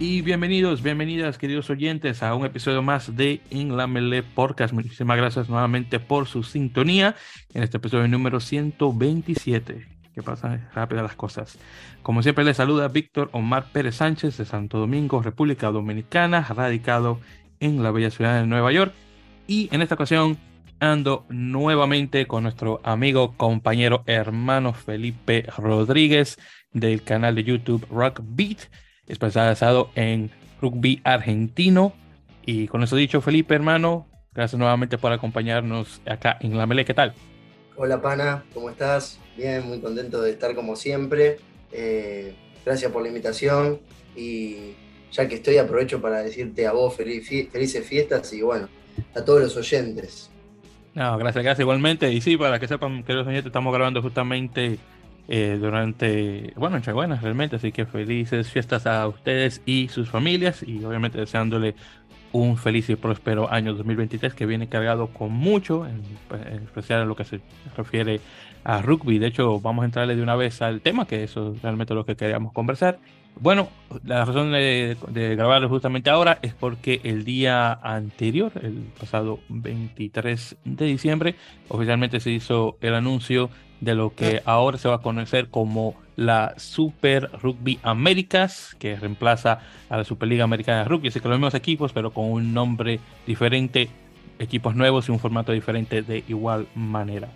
[0.00, 4.72] y bienvenidos, bienvenidas, queridos oyentes, a un episodio más de En la Mele Podcast.
[4.72, 7.16] Muchísimas gracias nuevamente por su sintonía
[7.52, 9.86] en este episodio número 127.
[10.14, 11.58] Que pasan rápidas las cosas.
[12.02, 17.20] Como siempre, les saluda Víctor Omar Pérez Sánchez de Santo Domingo, República Dominicana, radicado
[17.60, 18.94] en la bella ciudad de Nueva York.
[19.46, 20.38] Y en esta ocasión
[20.80, 26.38] ando nuevamente con nuestro amigo, compañero, hermano Felipe Rodríguez
[26.72, 28.60] del canal de YouTube Rock Beat
[29.10, 31.92] especializado en rugby argentino.
[32.46, 36.84] Y con eso dicho, Felipe, hermano, gracias nuevamente por acompañarnos acá en La Mele.
[36.84, 37.14] ¿Qué tal?
[37.76, 39.18] Hola, pana, ¿cómo estás?
[39.36, 41.38] Bien, muy contento de estar como siempre.
[41.72, 43.80] Eh, gracias por la invitación
[44.16, 44.74] y
[45.12, 48.68] ya que estoy aprovecho para decirte a vos felices fiestas y bueno,
[49.14, 50.30] a todos los oyentes.
[50.94, 52.12] No, gracias, gracias igualmente.
[52.12, 54.78] Y sí, para que sepan que los oyentes estamos grabando justamente
[55.32, 60.64] eh, durante, bueno, entre buenas realmente, así que felices fiestas a ustedes y sus familias
[60.64, 61.76] y obviamente deseándole
[62.32, 66.02] un feliz y próspero año 2023 que viene cargado con mucho, en,
[66.64, 67.40] especial en lo que se
[67.76, 68.20] refiere
[68.64, 69.20] a rugby.
[69.20, 72.04] De hecho, vamos a entrarle de una vez al tema, que eso es realmente lo
[72.04, 72.98] que queríamos conversar.
[73.38, 73.68] Bueno,
[74.04, 80.56] la razón de, de, grabarlo justamente ahora es porque el día anterior, el pasado 23
[80.64, 81.36] de diciembre,
[81.68, 83.48] oficialmente se hizo el anuncio
[83.80, 89.60] de lo que ahora se va a conocer como la Super Rugby Américas, que reemplaza
[89.88, 91.08] a la Superliga Americana de Rugby.
[91.08, 93.88] Así que los mismos equipos, pero con un nombre diferente,
[94.38, 97.28] equipos nuevos y un formato diferente de igual manera.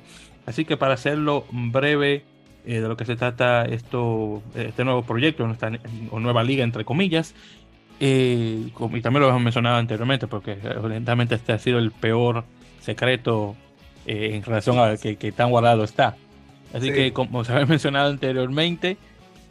[0.47, 2.25] Así que para hacerlo breve
[2.67, 5.49] eh, de lo que se trata esto, este nuevo proyecto,
[6.11, 7.35] o nueva liga entre comillas,
[8.01, 12.45] eh, y también lo hemos mencionado anteriormente, porque evidentemente este ha sido el peor
[12.81, 13.57] secreto
[14.05, 16.17] eh, en relación a que, que tan guardado está.
[16.75, 18.99] Así que, como se había mencionado anteriormente,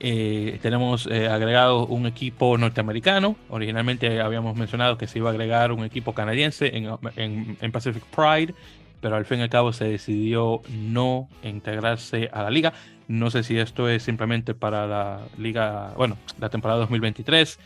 [0.05, 3.37] eh, tenemos eh, agregado un equipo norteamericano.
[3.49, 8.53] Originalmente habíamos mencionado que se iba a agregar un equipo canadiense en, Pacific Pride,
[8.99, 12.73] pero al fin y al cabo se decidió no integrarse a la liga.
[13.07, 17.57] No sé si esto es simplemente para la liga, bueno, la temporada 2023.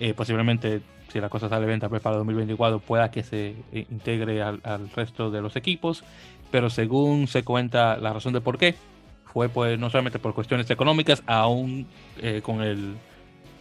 [0.00, 4.42] Eh, posiblemente, si la cosa sale bien, tal vez para 2024 pueda que se integre
[4.42, 6.02] al, al resto de los equipos.
[6.50, 8.74] Pero según se cuenta la razón de por qué,
[9.34, 11.88] fue pues no solamente por cuestiones económicas, aún
[12.22, 12.94] eh, con el,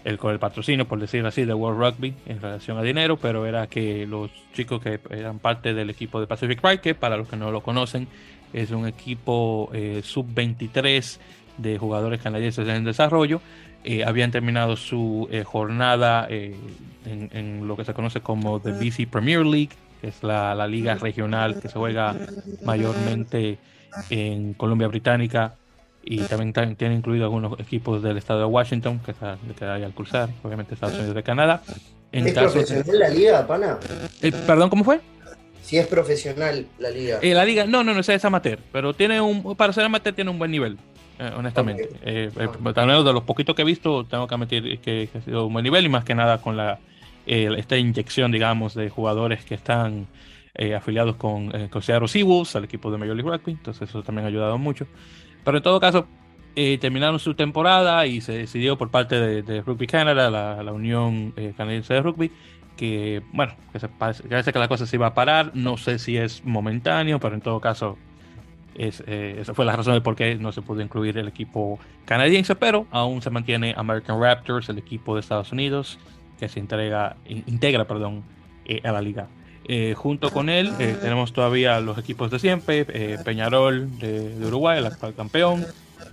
[0.06, 3.48] el, con el patrocinio, por decirlo así, de World Rugby en relación a dinero, pero
[3.48, 7.28] era que los chicos que eran parte del equipo de Pacific Pride, que para los
[7.28, 8.08] que no lo conocen,
[8.54, 11.18] es un equipo eh, sub-23
[11.58, 13.42] de jugadores canadienses en desarrollo,
[13.84, 16.56] eh, habían terminado su jornada en,
[17.04, 20.94] en, lo que se conoce como The BC Premier League, que es la, la liga
[20.96, 22.16] regional que se juega
[22.64, 23.58] mayormente
[24.10, 25.56] en Colombia Británica
[26.04, 29.94] y también tiene incluido algunos equipos del estado de Washington, que está, que hay al
[29.94, 31.62] cruzar, obviamente Estados Unidos de Canadá.
[32.12, 33.80] En ¿Es profesional la liga, pana?
[34.22, 35.00] Eh, ¿Perdón, cómo fue?
[35.62, 37.20] Si es profesional la liga.
[37.22, 40.30] Eh, la liga, no, no, no, es amateur, pero tiene un, para ser amateur tiene
[40.30, 40.78] un buen nivel,
[41.20, 41.90] eh, honestamente.
[42.02, 42.28] Okay.
[42.28, 45.86] de los poquitos que he visto, tengo que admitir que, ha sido un buen nivel
[45.86, 46.80] y más que nada con la
[47.26, 50.08] esta inyección, digamos, de jugadores que están
[50.76, 54.28] afiliados con, con Seattle Seawolves, al equipo de Major League Rugby, entonces eso también ha
[54.28, 54.86] ayudado mucho.
[55.44, 56.08] Pero en todo caso,
[56.56, 61.54] eh, terminaron su temporada y se decidió por parte de, Rugby Canada, la, Unión eh,
[61.58, 62.32] Canadiense de Rugby,
[62.78, 65.52] que bueno, que, se parece, que la cosa se iba a parar.
[65.56, 67.98] No sé si es momentáneo, pero en todo caso,
[68.76, 71.80] es, eh, esa fue la razón de por qué no se pudo incluir el equipo
[72.06, 75.98] canadiense, pero aún se mantiene American Raptors, el equipo de Estados Unidos,
[76.40, 79.28] que se integra, integra a la liga.
[79.96, 82.86] Junto con él tenemos todavía los equipos de siempre,
[83.24, 85.66] Peñarol de, Uruguay, el actual campeón,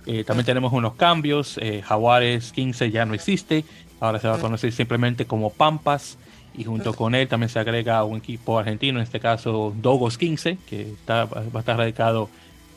[0.05, 1.57] eh, también tenemos unos cambios.
[1.61, 3.63] Eh, Jaguares 15 ya no existe.
[3.99, 6.17] Ahora se va a conocer simplemente como Pampas.
[6.53, 10.57] Y junto con él también se agrega un equipo argentino, en este caso Dogos 15,
[10.67, 12.29] que está, va a estar radicado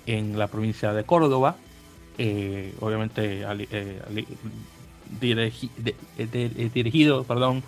[0.07, 1.57] en la provincia de Córdoba.
[2.19, 3.45] Eh, obviamente
[6.73, 7.65] dirigido perdón,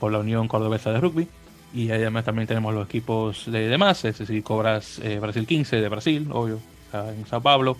[0.00, 1.28] por la Unión Cordobesa de Rugby.
[1.74, 6.26] Y además también tenemos los equipos de demás, es decir, Cobras Brasil 15 de Brasil,
[6.30, 6.60] obvio,
[6.92, 7.76] en Sao Paulo,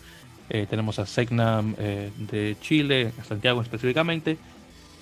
[0.50, 4.38] eh, tenemos a Segnam eh, de Chile, a Santiago específicamente.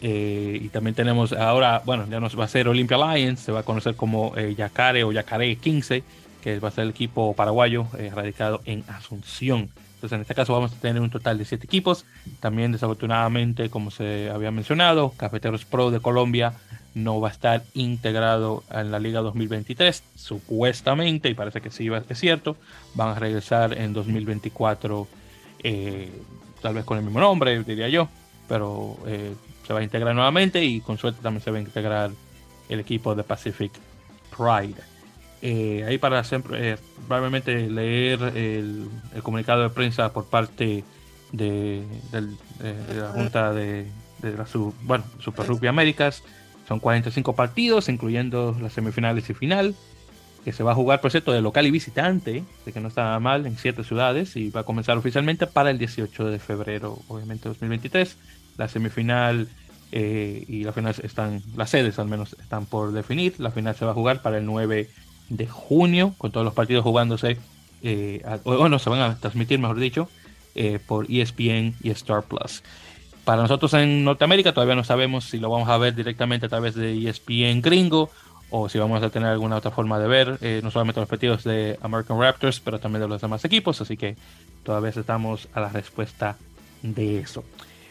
[0.03, 3.61] Eh, y también tenemos ahora, bueno, ya nos va a ser Olympia Lions, se va
[3.61, 6.03] a conocer como Yacare o Yacare 15,
[6.43, 9.71] que va a ser el equipo paraguayo radicado en Asunción.
[9.95, 12.05] Entonces, en este caso vamos a tener un total de siete equipos.
[12.41, 16.53] También, desafortunadamente, como se había mencionado, Cafeteros Pro de Colombia
[16.97, 22.19] no va a estar integrado en la Liga 2023, supuestamente, y parece que sí es
[22.19, 22.57] cierto,
[22.95, 25.07] van a regresar en 2024
[25.63, 26.11] eh,
[26.63, 28.09] tal vez con el mismo nombre, diría yo,
[28.49, 29.35] pero eh,
[29.67, 32.11] se va a integrar nuevamente y con suerte también se va a integrar
[32.71, 33.73] el equipo de Pacific
[34.35, 34.81] Pride.
[35.43, 38.89] Eh, ahí para siempre, probablemente leer el,
[39.23, 40.83] comunicado de prensa por parte
[41.31, 43.87] de, la Junta de,
[44.23, 44.47] la
[44.81, 46.23] bueno, Super Rugby Américas.
[46.67, 49.75] Son 45 partidos, incluyendo las semifinales y final,
[50.45, 53.19] que se va a jugar, por cierto, de local y visitante, de que no está
[53.21, 57.49] mal, en siete ciudades, y va a comenzar oficialmente para el 18 de febrero, obviamente
[57.49, 58.17] 2023.
[58.57, 59.49] La semifinal
[59.93, 63.35] eh, y la final están, las sedes al menos están por definir.
[63.39, 64.89] La final se va a jugar para el 9
[65.29, 67.39] de junio, con todos los partidos jugándose,
[67.83, 70.09] eh, o, se van a transmitir, mejor dicho,
[70.55, 72.63] eh, por ESPN y Star Plus.
[73.27, 76.77] Para nosotros en Norteamérica todavía no sabemos si lo vamos a ver directamente a través
[76.77, 78.09] de ESPN gringo
[78.51, 81.43] o si vamos a tener alguna otra forma de ver, eh, no solamente los partidos
[81.43, 84.15] de American Raptors, pero también de los demás equipos, así que
[84.63, 86.37] todavía estamos a la respuesta
[86.83, 87.43] de eso.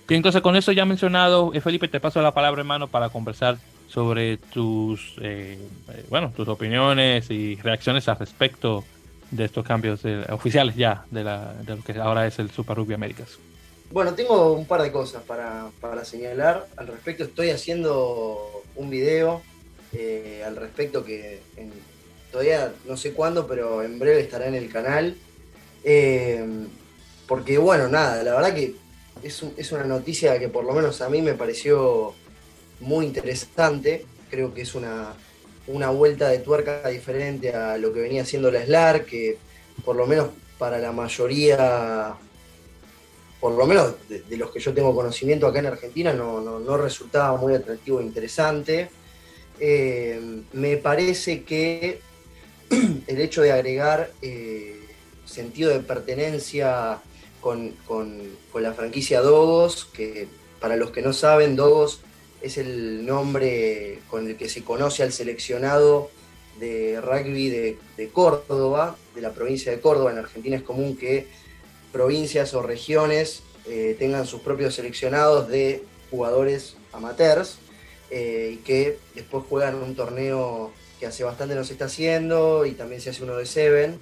[0.08, 3.58] Bien, entonces con eso ya mencionado, Felipe, te paso la palabra, hermano, para conversar
[3.90, 5.60] sobre tus, eh,
[5.90, 8.86] eh, bueno, tus opiniones y reacciones al respecto
[9.32, 10.00] de estos cambios
[10.30, 13.38] oficiales ya de, lo que ahora es el Super Rugby Américas.
[13.96, 15.72] Bueno, tengo un par de cosas para,
[16.04, 17.24] señalar al respecto.
[17.24, 19.42] Estoy haciendo un video
[19.94, 21.40] eh, al respecto que
[22.30, 25.16] todavía no sé cuándo, pero en breve estará en el canal.
[27.26, 28.76] porque bueno, nada, la verdad que
[29.24, 32.14] es, es una noticia que por lo menos a mí me pareció
[32.82, 34.06] muy interesante.
[34.30, 35.16] Creo que es una,
[35.92, 39.38] vuelta de tuerca diferente a lo que venía haciendo la SLAR, que
[39.86, 42.18] por lo menos para la mayoría,
[43.46, 47.54] por lo menos de, los que yo tengo conocimiento acá en Argentina, no, resultaba muy
[47.54, 48.90] atractivo e interesante.
[49.60, 52.02] Eh, me parece que
[52.72, 54.80] el hecho de agregar eh,
[55.26, 56.98] sentido de pertenencia
[57.40, 60.28] con, con, la franquicia Dogos, que
[60.60, 62.02] para los que no saben, Dogos
[62.42, 66.10] es el nombre con el que se conoce al seleccionado
[66.60, 70.14] de rugby de, Córdoba, de la provincia de Córdoba.
[70.14, 71.45] En Argentina es común que
[71.96, 75.82] provincias o regiones eh, tengan sus propios seleccionados de
[76.12, 77.58] jugadores amateurs
[78.12, 82.74] eh, y que después juegan un torneo que hace bastante no se está haciendo y
[82.74, 83.98] también se hace uno de Seven.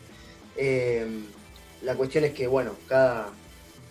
[0.57, 1.05] Eh,
[1.83, 3.29] la cuestión es que, bueno, cada,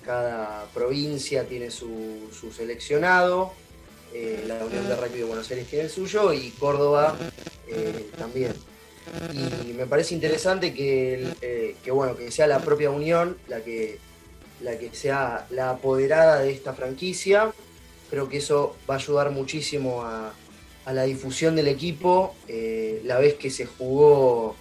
[0.05, 3.52] cada provincia tiene su, su seleccionado
[4.46, 7.16] la Unión de Rugby de Buenos Aires tiene el suyo y Córdoba
[8.19, 8.52] también.
[9.32, 13.99] Y me parece interesante eh, que, bueno, que sea la propia Unión la que,
[14.60, 17.52] la que sea la apoderada de esta franquicia.
[18.10, 20.32] Creo que eso va a ayudar muchísimo a,
[20.93, 22.34] la difusión del equipo.
[23.04, 24.56] la vez que se jugó,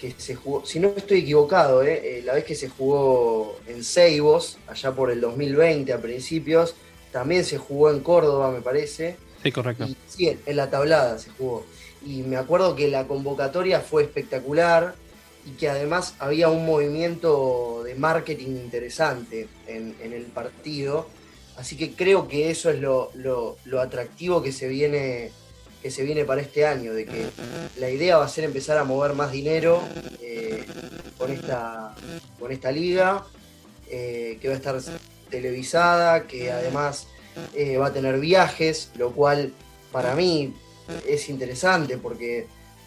[0.00, 4.92] que se jugó, si no estoy equivocado, la vez que se jugó en Seibos, allá
[4.92, 6.74] por el 2020 a principios,
[7.12, 9.16] también se jugó en Córdoba, me parece.
[9.42, 9.86] Sí, correcto.
[10.08, 11.64] sí, en la tablada se jugó.
[12.08, 14.94] Y me acuerdo que la convocatoria fue espectacular
[15.44, 21.06] y que además había un movimiento de marketing interesante en, el partido.
[21.58, 25.32] Así que creo que eso es lo, atractivo que se, viene,
[25.82, 27.26] que se viene para este año, de que
[27.78, 29.82] la idea va a ser empezar a mover más dinero
[30.22, 30.64] eh,
[31.18, 31.94] con, esta,
[32.40, 33.22] con esta liga,
[33.90, 34.80] eh, que va a estar
[35.28, 37.06] televisada, que además
[37.54, 39.52] eh, va a tener viajes, lo cual
[39.92, 40.54] para mí
[41.06, 42.46] es interesante porque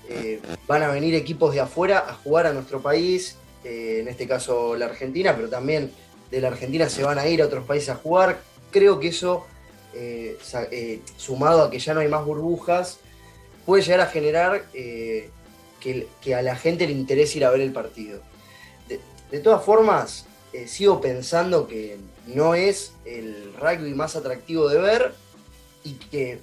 [0.10, 4.28] eh, van a venir equipos de afuera a jugar a nuestro país, eh, en este
[4.28, 5.92] caso la Argentina, pero también
[6.30, 8.42] de la Argentina se van a ir a otros países a jugar.
[8.72, 9.46] Creo que eso,
[11.18, 13.00] sumado a que ya no hay más burbujas,
[13.66, 18.22] puede llegar a generar que, a la gente le interese ir a ver el partido.
[19.30, 20.26] de todas formas,
[20.66, 25.14] sigo pensando que no es el rugby más atractivo de ver
[25.84, 26.40] y que eh,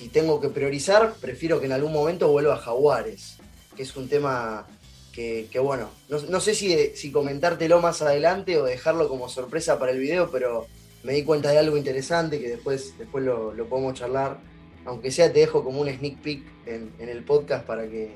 [0.00, 3.36] si tengo que priorizar, prefiero que en algún momento vuelva a Jaguares,
[3.76, 4.66] que es un tema
[5.12, 10.30] que, bueno, no, sé si, comentártelo más adelante o dejarlo como sorpresa para el video,
[10.30, 10.66] pero
[11.02, 14.38] me di cuenta de algo interesante que después, después lo, podemos charlar.
[14.86, 18.14] Aunque sea, te dejo como un sneak peek en, el podcast para que.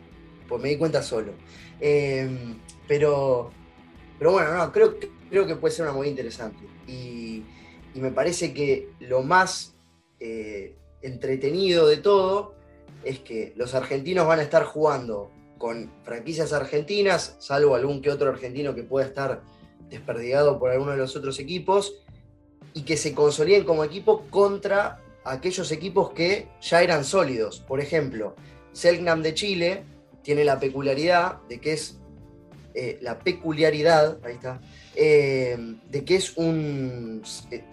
[0.48, 1.32] Pues me di cuenta solo.
[1.80, 2.56] Em,
[2.88, 3.50] pero,
[4.18, 4.96] pero bueno, no, creo,
[5.28, 6.64] creo que puede ser una muy interesante.
[6.88, 7.44] Y,
[7.94, 9.74] me parece que lo más
[10.18, 12.54] eh, entretenido de todo
[13.04, 18.28] es que los argentinos van a estar jugando con franquicias argentinas, salvo algún que otro
[18.28, 19.42] argentino que pueda estar
[19.88, 21.94] desperdigado por alguno de los otros equipos,
[22.72, 27.60] y que se consoliden como equipo contra aquellos equipos que ya eran sólidos.
[27.60, 28.34] Por ejemplo,
[28.72, 29.84] Selknam de Chile
[30.22, 31.98] tiene la peculiaridad de que es
[32.74, 34.60] eh, la peculiaridad, ahí está,
[34.96, 35.56] eh,
[35.90, 37.22] de que es un,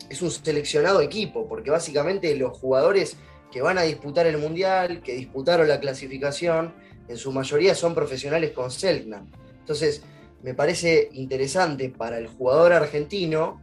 [0.10, 3.18] es un seleccionado equipo, porque básicamente los jugadores
[3.52, 6.74] que van a disputar el Mundial, que disputaron la clasificación,
[7.08, 9.28] en su mayoría son profesionales con Selknam.
[9.60, 10.04] Entonces,
[10.44, 13.62] me parece interesante para el jugador argentino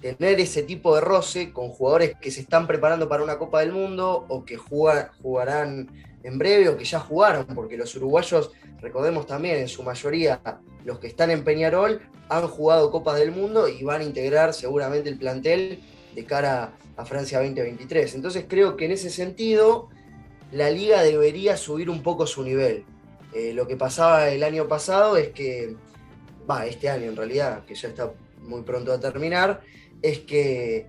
[0.00, 3.72] tener ese tipo de roce con jugadores que se están preparando para una Copa del
[3.72, 5.88] Mundo o que jugarán
[6.22, 8.50] en breve o que ya jugaron, porque los uruguayos,
[8.80, 10.40] recordemos también, en su mayoría
[10.84, 15.08] los que están en Peñarol han jugado Copas del Mundo y van a integrar seguramente
[15.08, 15.80] el plantel
[16.14, 18.14] de cara a Francia 2023.
[18.14, 19.88] Entonces creo que en ese sentido
[20.50, 22.84] la liga debería subir un poco su nivel.
[23.34, 25.74] Eh, lo que pasaba el año pasado es que,
[26.48, 29.62] va, este año en realidad, que ya está muy pronto a terminar,
[30.02, 30.86] es que,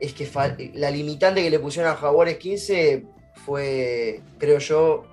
[0.00, 0.28] es que
[0.74, 5.04] la limitante que le pusieron a Jaguares 15 fue, creo yo,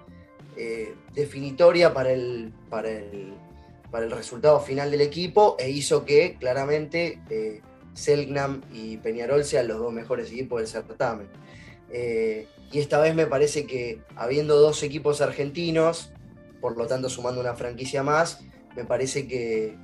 [0.56, 3.34] eh, definitoria para el, para, el,
[3.92, 7.62] para el resultado final del equipo e hizo que claramente eh,
[7.94, 11.28] Selknam y Peñarol sean los dos mejores equipos del certamen.
[11.92, 16.12] Eh, y esta vez me parece que habiendo dos equipos argentinos,
[16.62, 18.42] por lo tanto sumando una franquicia más,
[18.76, 19.76] me parece que,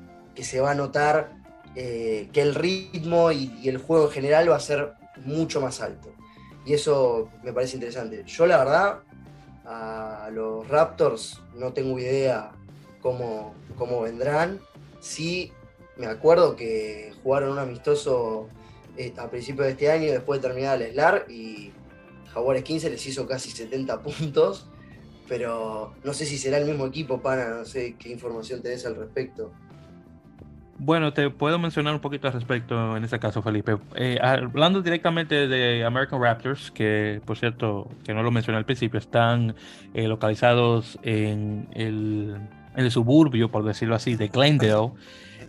[0.42, 1.32] se va a notar
[1.76, 6.14] eh, que el ritmo y, el juego en general va a ser mucho más alto.
[6.66, 8.24] Y eso me parece interesante.
[8.26, 9.00] Yo la verdad,
[9.66, 12.52] a los Raptors no tengo idea
[13.02, 14.60] cómo, cómo vendrán.
[15.00, 15.52] Sí
[15.98, 18.50] me acuerdo que jugaron un amistoso
[18.98, 21.72] eh, a principios de este año después de terminar el SLAR y
[22.34, 24.68] Jaguares 15 les hizo casi 70 puntos,
[25.28, 28.96] pero no sé si será el mismo equipo, pana, no sé qué información tenés al
[28.96, 29.52] respecto.
[30.78, 33.78] Bueno, te puedo mencionar un poquito al respecto en este caso, Felipe.
[33.96, 39.00] Eh, hablando directamente de American Raptors, que por cierto, que no lo mencioné al principio,
[39.00, 39.56] están
[39.94, 44.92] eh, localizados en el, suburbio, por decirlo así, de Glendale.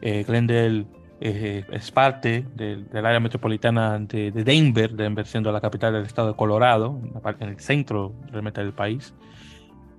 [0.01, 0.87] Eh, Glendale
[1.21, 6.37] eh, es parte del, área metropolitana de, Denver, Denver siendo la capital del estado de
[6.37, 7.01] Colorado,
[7.41, 9.15] en el centro realmente del país.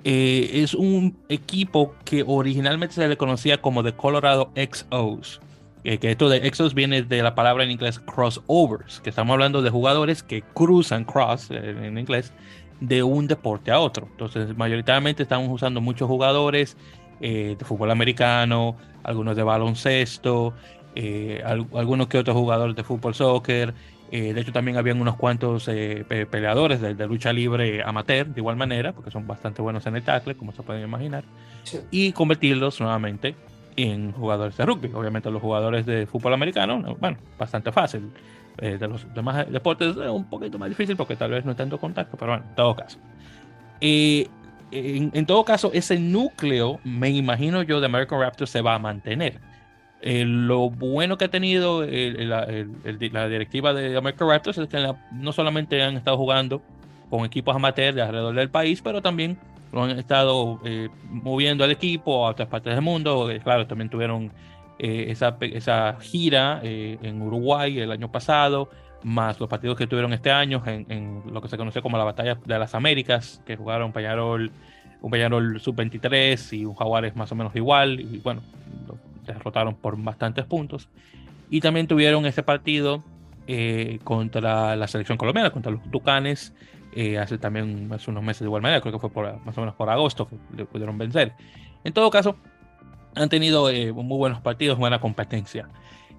[0.03, 5.41] Eh, es un equipo que originalmente se le conocía como The Colorado XOs.
[5.83, 9.69] que esto de XOs viene de la palabra en inglés crossovers, que estamos hablando de
[9.69, 12.33] jugadores que cruzan cross en inglés
[12.81, 14.07] de un deporte a otro.
[14.11, 16.75] Entonces, mayoritariamente estamos usando muchos jugadores
[17.19, 20.53] de fútbol americano, algunos de baloncesto,
[20.99, 23.71] eh, algunos que otros jugadores de fútbol, soccer.
[24.11, 28.55] Eh, de hecho, también habían unos cuantos eh, peleadores de, lucha libre amateur, de igual
[28.55, 31.23] manera, porque son bastante buenos en el tackle, como se pueden imaginar,
[31.91, 33.35] y convertirlos nuevamente
[33.75, 34.91] en jugadores de rugby.
[34.93, 38.11] Obviamente, los jugadores de fútbol americano, bueno, bastante fácil.
[38.57, 41.77] de los demás deportes es un poquito más difícil porque tal vez no hay tanto
[41.77, 42.97] contacto, pero bueno, en todo caso.
[44.71, 49.39] En, todo caso, ese núcleo, me imagino yo, de American Raptors se va a mantener.
[50.01, 55.81] Eh, lo bueno que ha tenido la directiva de American Raptors es que no solamente
[55.81, 56.61] han estado jugando
[57.09, 59.39] con equipos amateurs de alrededor del país, pero también
[59.71, 63.31] lo han estado eh, moviendo al equipo a otras partes del mundo.
[63.31, 64.31] Eh, claro, también tuvieron
[64.79, 68.69] esa, esa, gira en Uruguay el año pasado,
[69.01, 72.37] más los partidos que tuvieron este año en, lo que se conoce como la Batalla
[72.45, 74.51] de las Américas, que jugaron Peñarol,
[75.01, 78.43] un Peñarol sub-23 y un Jaguares más o menos igual, y bueno,
[79.33, 80.89] derrotaron por bastantes puntos.
[81.49, 83.03] Y también tuvieron ese partido
[83.49, 86.53] eh, contra la selección colombiana, contra los Tucanes,
[86.93, 89.61] eh, hace también hace unos meses de igual manera, creo que fue por, más o
[89.61, 91.31] menos por agosto que le pudieron vencer.
[91.85, 92.35] En todo caso,
[93.15, 95.69] han tenido eh, muy buenos partidos, buena competencia.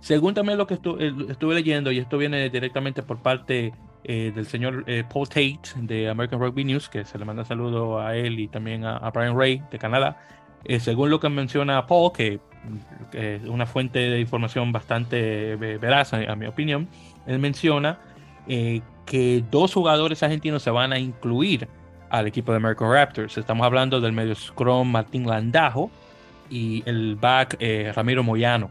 [0.00, 3.74] Según también lo que estuve leyendo, y esto viene directamente por parte
[4.04, 8.38] del señor Paul Tate de American Rugby News, que se le manda saludo a él
[8.38, 10.16] y también a, Brian Ray de Canadá.
[10.78, 12.40] según lo que menciona Paul, que
[13.12, 16.88] es una fuente de información bastante veraz, a, mi opinión,
[17.26, 17.98] él menciona
[18.46, 21.68] eh, que dos jugadores argentinos se van a incluir
[22.10, 23.36] al equipo de American Raptors.
[23.38, 25.90] Estamos hablando del medio scrum Martín Landajo
[26.50, 28.70] y el back eh, Ramiro Moyano.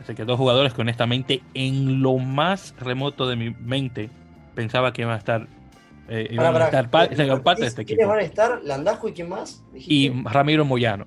[0.00, 4.10] Así que dos jugadores que honestamente en lo más remoto de mi mente
[4.54, 5.46] pensaba que iban a estar,
[6.08, 7.96] eh, iban a estar parte de este equipo.
[7.96, 8.60] ¿Quiénes van a estar?
[8.62, 9.64] ¿Landajo y quién más?
[9.74, 11.06] Y Ramiro Moyano.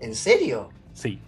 [0.00, 0.70] ¿En serio?
[0.94, 1.18] Sí.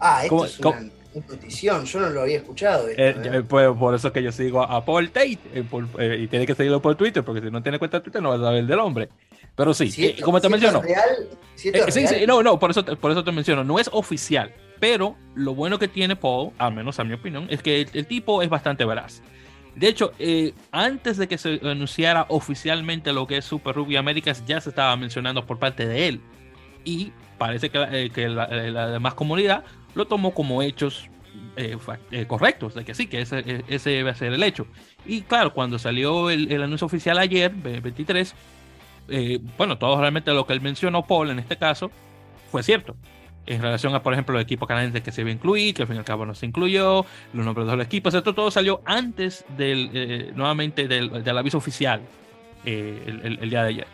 [0.00, 0.90] Ah, esto es una
[1.28, 2.88] notición, yo no lo había escuchado.
[2.88, 3.42] Eh, ¿eh?
[3.48, 6.94] Pues, por eso que yo sigo a Paul Tate eh, y tiene que seguirlo por
[6.96, 9.08] Twitter, porque si no tiene cuenta de Twitter no va a saber del hombre.
[9.56, 10.82] Pero sí, como te menciono.
[10.82, 15.16] Real, sí, sí, no, no, por eso, por eso te menciono, no es oficial, pero
[15.36, 18.48] lo bueno que tiene Paul, al menos a mi opinión, es que el, tipo es
[18.48, 19.22] bastante veraz.
[19.76, 20.12] De hecho,
[20.72, 24.96] antes de que se anunciara oficialmente lo que es Super Rugby Américas, ya se estaba
[24.96, 26.20] mencionando por parte de él
[26.84, 29.64] y parece que, eh, que la, la, demás comunidad
[29.94, 31.08] lo tomó como hechos
[31.56, 31.76] eh,
[32.10, 34.66] eh, correctos, de que sí, que ese, e, ese debe ser el hecho.
[35.06, 38.34] Y claro, cuando salió el, el anuncio oficial ayer, 23,
[39.08, 41.90] eh, bueno, todo realmente lo que él mencionó, Paul, en este caso,
[42.50, 42.96] fue cierto.
[43.46, 45.88] En relación a, por ejemplo, el equipo canadiense que se iba a incluir, que al
[45.88, 48.80] fin y al cabo no se incluyó, los nombres de los equipos, esto todo salió
[48.86, 52.00] antes del, eh, nuevamente del, del, aviso oficial
[52.64, 53.86] eh, el, el, día de ayer.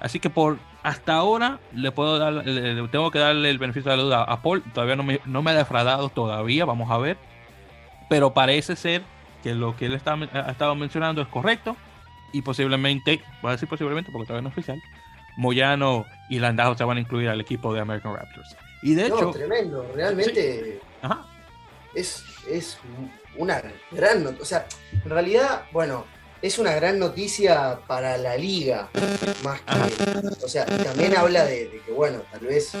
[0.00, 3.96] Así que por hasta ahora le puedo dar, le, tengo que darle el beneficio de
[3.96, 4.62] la duda a Paul.
[4.72, 7.16] Todavía no me, no me ha defraudado todavía, vamos a ver.
[8.08, 9.02] Pero parece ser
[9.42, 11.76] que lo que él está, ha estado mencionando es correcto
[12.32, 14.80] y posiblemente, voy a decir posiblemente porque todavía no es oficial,
[15.36, 18.56] Moyano y Landau se van a incluir al equipo de American Raptors.
[18.82, 19.30] Y de no, hecho.
[19.32, 21.08] tremendo, realmente sí.
[21.96, 22.78] es, es
[23.36, 24.24] una gran.
[24.40, 26.04] O sea, en realidad, bueno,
[26.42, 28.88] es una gran noticia para la liga,
[29.42, 30.44] más que.
[30.44, 32.72] O sea, también habla de, de que, bueno, tal vez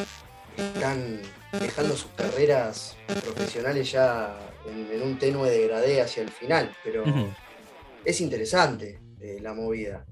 [0.56, 1.20] están
[1.60, 4.36] dejando sus carreras profesionales ya
[4.66, 7.34] en, en un tenue degradé hacia el final, pero uh -huh.
[8.04, 10.04] es interesante eh, la movida.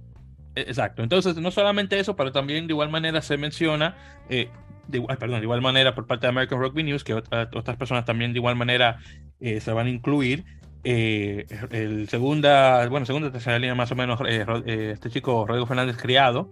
[0.54, 3.96] Exacto, entonces no solamente eso, pero también de igual manera se menciona,
[4.28, 4.48] eh,
[4.86, 8.04] de, perdón, de igual manera por parte de American Rugby News, que otra, otras personas
[8.04, 8.98] también de igual manera
[9.40, 10.44] eh, se van a incluir.
[10.84, 14.20] Eh, el segunda, bueno, segunda, tercera línea más o menos,
[14.66, 16.50] este chico Rodrigo Fernández Criado,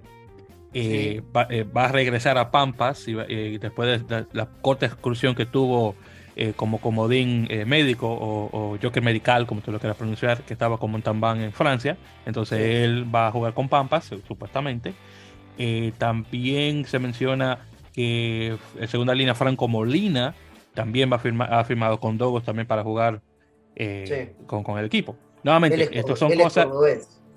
[0.73, 1.21] sí.
[1.37, 1.47] va,
[1.77, 3.15] va, a regresar a Pampas y,
[3.59, 5.95] después de la, la corta excursión que tuvo
[6.35, 10.55] eh, como comodín eh, médico o, o, joker medical, como tú lo quieras pronunciar, que
[10.55, 11.99] estaba con Montalbán en Francia.
[12.25, 12.65] Entonces sí.
[12.65, 14.95] él va a jugar con Pampas, supuestamente.
[15.59, 17.59] Eh, también se menciona
[17.93, 20.35] que en segunda línea Franco Molina
[20.73, 23.21] también va a ha firmado con Dogos también para jugar
[23.77, 24.31] sí.
[24.47, 25.17] con, con, el equipo.
[25.43, 26.69] Nuevamente, estos son cosas.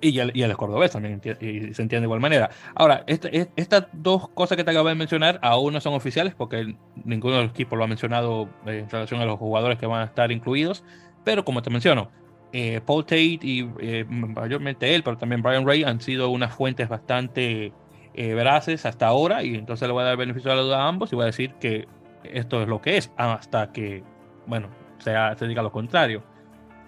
[0.00, 2.50] Y el, y el cordobés también y se entiende de igual manera.
[2.74, 6.76] Ahora, este, estas dos cosas que te acabo de mencionar aún no son oficiales porque
[7.04, 10.04] ninguno de los equipos lo ha mencionado en relación a los jugadores que van a
[10.04, 10.84] estar incluidos.
[11.24, 12.10] Pero como te menciono,
[12.52, 16.88] eh, Paul Tate y eh, mayormente él, pero también Brian Ray han sido unas fuentes
[16.90, 17.72] bastante
[18.14, 19.42] eh, veraces hasta ahora.
[19.44, 21.26] Y entonces le voy a dar beneficio de la duda a ambos y voy a
[21.26, 21.88] decir que
[22.22, 24.04] esto es lo que es hasta que,
[24.46, 24.68] bueno,
[25.02, 26.22] sea, se diga lo contrario.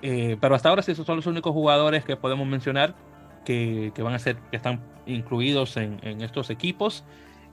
[0.03, 2.94] Eh, pero hasta ahora sí, esos son los únicos jugadores que podemos mencionar
[3.44, 7.05] que, que van a ser, que están incluidos en, en estos equipos.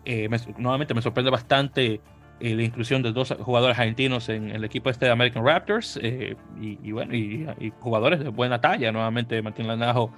[0.05, 2.01] Eh, me, nuevamente me sorprende bastante
[2.39, 5.97] eh, la inclusión de dos jugadores argentinos en, en el equipo este de American Raptors
[5.97, 8.91] y, y, bueno, y, y, jugadores de buena talla.
[8.91, 10.11] Nuevamente Martín Lanajo,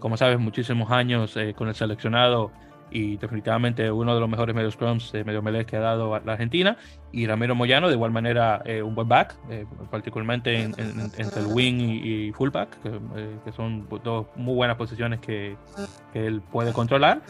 [0.00, 2.50] como sabes, muchísimos años con el seleccionado
[2.90, 6.32] y definitivamente uno de los mejores medios scrums de medio melee que ha dado la
[6.32, 6.76] Argentina.
[7.12, 11.40] Y Ramiro Moyano de igual manera eh, un buen back eh, particularmente en, en, entre
[11.40, 15.56] el wing y, y fullback que, eh, que, son dos muy buenas posiciones que,
[16.12, 17.22] que, él puede controlar.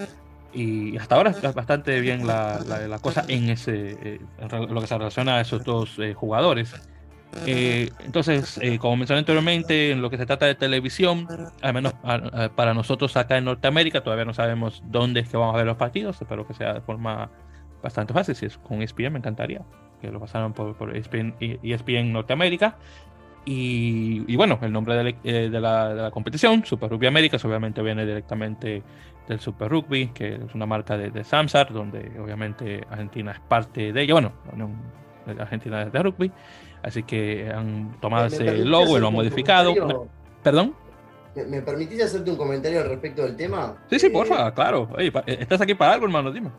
[0.53, 4.87] Y hasta ahora está bastante bien la, la, la cosa en ese en lo que
[4.87, 6.75] se relaciona a esos dos jugadores
[7.47, 11.27] eh, entonces, eh, como mencioné anteriormente, en lo que se trata de televisión,
[11.61, 15.37] al menos a, a, para nosotros acá en Norteamérica, todavía no sabemos dónde es que
[15.37, 16.21] vamos a ver los partidos.
[16.21, 17.31] Espero que sea de forma
[17.83, 18.35] bastante fácil.
[18.35, 19.63] Si es con ESPN, me encantaría
[20.01, 22.77] que lo pasaran por, por ESPN, ESPN, Norteamérica.
[23.45, 27.07] Y, y, bueno, el nombre de, la, eh, de, la, de la competición, Super Rugby
[27.07, 28.83] Américas, obviamente viene directamente
[29.27, 31.25] del Super Rugby, que es una marca de, de
[31.71, 34.15] donde obviamente Argentina es parte de ella.
[34.15, 34.33] Bueno,
[35.39, 36.33] Argentina es de rugby.
[36.83, 40.09] Así que han tomado ese logo y lo han modificado.
[40.43, 40.75] ¿Perdón?
[41.35, 43.77] ¿Me permitís hacerte un comentario al respecto del tema?
[43.91, 44.89] Sí, sí, eh, porfa, claro.
[44.97, 46.33] Oye, ¿Estás aquí para algo, hermano?
[46.33, 46.51] Dime.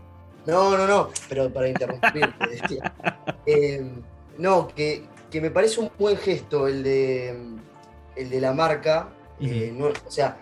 [0.46, 2.80] No, no, no, pero para interrumpirte.
[3.46, 3.86] eh,
[4.38, 7.38] no, que, que, me parece un buen gesto el de,
[8.16, 9.10] el de la marca.
[9.40, 9.52] Uh -huh.
[9.52, 10.38] eh, no, o sea,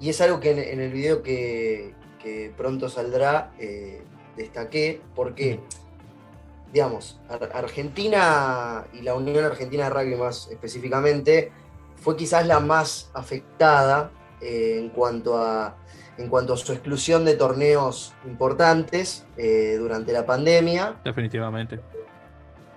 [0.00, 4.02] y es algo que en, en el video que, que pronto saldrá eh,
[4.36, 5.00] destaqué.
[5.16, 5.58] Uh -huh
[6.72, 7.20] digamos,
[7.52, 11.52] Argentina y la Unión Argentina de Rugby más específicamente
[11.96, 15.76] fue quizás la más afectada eh, en, cuanto a,
[16.16, 20.96] en cuanto a su exclusión de torneos importantes eh, durante la pandemia.
[21.04, 21.78] Definitivamente.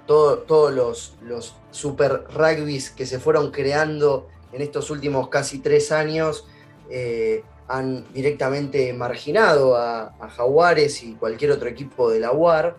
[0.05, 5.91] Todos todo los, los super rugbys que se fueron creando en estos últimos casi tres
[5.91, 6.45] años
[6.89, 12.77] eh, han directamente marginado a, a Jaguares y cualquier otro equipo de la UAR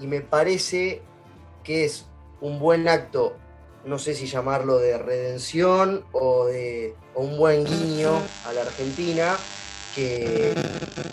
[0.00, 1.02] y me parece
[1.64, 2.06] que es
[2.40, 3.36] un buen acto,
[3.84, 8.12] no sé si llamarlo de redención o de o un buen guiño
[8.46, 9.36] a la Argentina,
[9.94, 10.54] que,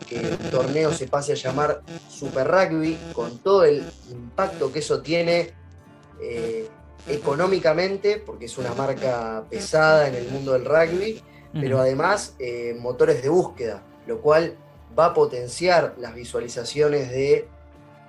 [0.08, 5.02] que, el torneo se pase a llamar Super Rugby, con todo el impacto que eso
[5.02, 5.54] tiene
[6.22, 6.70] eh,
[7.08, 11.22] económicamente, porque es una marca pesada en el mundo del rugby,
[11.54, 14.58] pero además eh, motores de búsqueda, lo cual
[14.98, 17.48] va a potenciar las visualizaciones de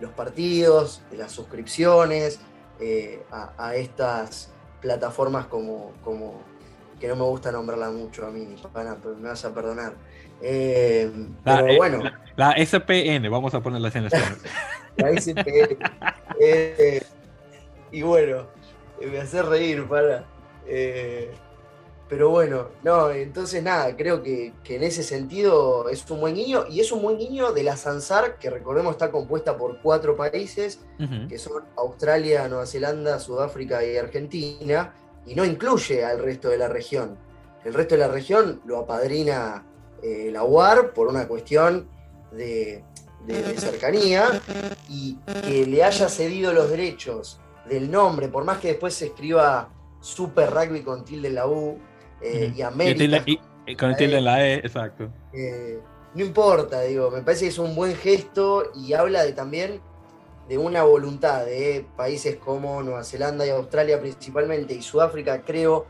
[0.00, 2.40] los partidos, las suscripciones,
[2.80, 6.42] eh, a, estas plataformas como, como,
[7.00, 9.94] que no me gusta nombrarla mucho a mí, pero me vas a perdonar.
[10.42, 11.10] Eh,
[11.42, 12.02] pero eh, bueno.
[12.36, 14.38] La, SPN, vamos a ponerla así en español.
[14.96, 15.78] la SPN.
[17.90, 18.46] y bueno,
[19.00, 20.24] me hace reír, para.
[22.08, 26.78] Pero bueno, no, entonces nada, creo que, en ese sentido es un buen guiño y
[26.80, 30.80] es un buen guiño de la Sansar, que recordemos está compuesta por cuatro países,
[31.28, 34.94] que son Australia, Nueva Zelanda, Sudáfrica y Argentina,
[35.26, 37.18] y no incluye al resto de la región.
[37.64, 39.66] El resto de la región lo apadrina
[40.00, 41.88] eh, la UAR por una cuestión
[42.30, 42.84] de,
[43.26, 44.40] de cercanía
[44.88, 49.70] y que le haya cedido los derechos del nombre, por más que después se escriba
[50.00, 51.78] Super Rugby con tilde en la U,
[52.20, 53.22] eh, y América.
[53.66, 55.08] Y, con el tilde en la E, exacto.
[55.32, 55.80] Eh,
[56.14, 59.80] no importa, digo, me parece que es un buen gesto y habla de también
[60.48, 65.86] de una voluntad de países como Nueva Zelanda y Australia principalmente y Sudáfrica creo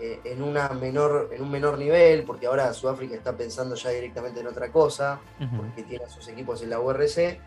[0.00, 4.40] eh, en, una menor, en un menor nivel, porque ahora Sudáfrica está pensando ya directamente
[4.40, 5.20] en otra cosa,
[5.54, 7.38] porque tiene a sus equipos en la URC,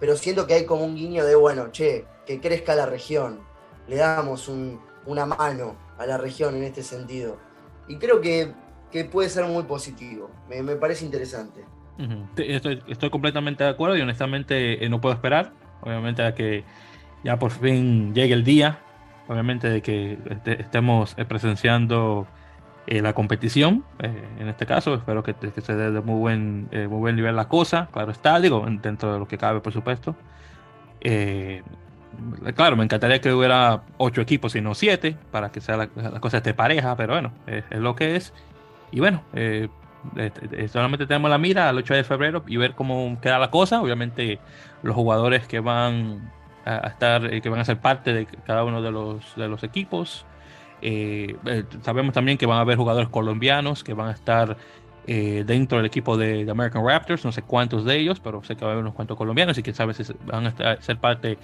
[0.00, 3.38] pero siento que hay como un guiño de, bueno, che, que crezca la región,
[3.86, 4.50] le damos
[5.06, 7.36] una mano a la región en este sentido.
[7.86, 8.54] Y creo que,
[9.12, 11.64] puede ser muy positivo, me, parece interesante.
[12.36, 16.64] estoy, completamente de acuerdo y honestamente eh, no puedo esperar, obviamente, a que
[17.22, 18.80] ya por fin llegue el día,
[19.28, 22.26] obviamente, de que estemos eh, presenciando
[22.86, 27.14] eh, la competición, en este caso, espero que, se dé de muy buen, muy buen
[27.14, 30.16] nivel la cosa, claro está, digo, dentro de lo que cabe, por supuesto.
[32.54, 35.86] Claro, me encantaría que hubiera ocho equipos y no siete, para que sea la,
[36.20, 38.32] cosa esté pareja, pero bueno, es, lo que es.
[38.90, 39.68] Y bueno, eh,
[40.68, 43.80] solamente tenemos la mira al 8 de febrero y ver cómo queda la cosa.
[43.80, 44.38] Obviamente,
[44.82, 46.30] los jugadores que van
[46.64, 49.62] a estar, eh, que van a ser parte de cada uno de los, de los
[49.62, 50.26] equipos.
[50.82, 51.36] Eh,
[51.82, 54.56] sabemos también que van a haber jugadores colombianos que van a estar
[55.06, 58.70] dentro del equipo de, American Raptors, no sé cuántos de ellos, pero sé que va
[58.70, 61.36] a haber unos cuantos colombianos y que sabe si van a ser parte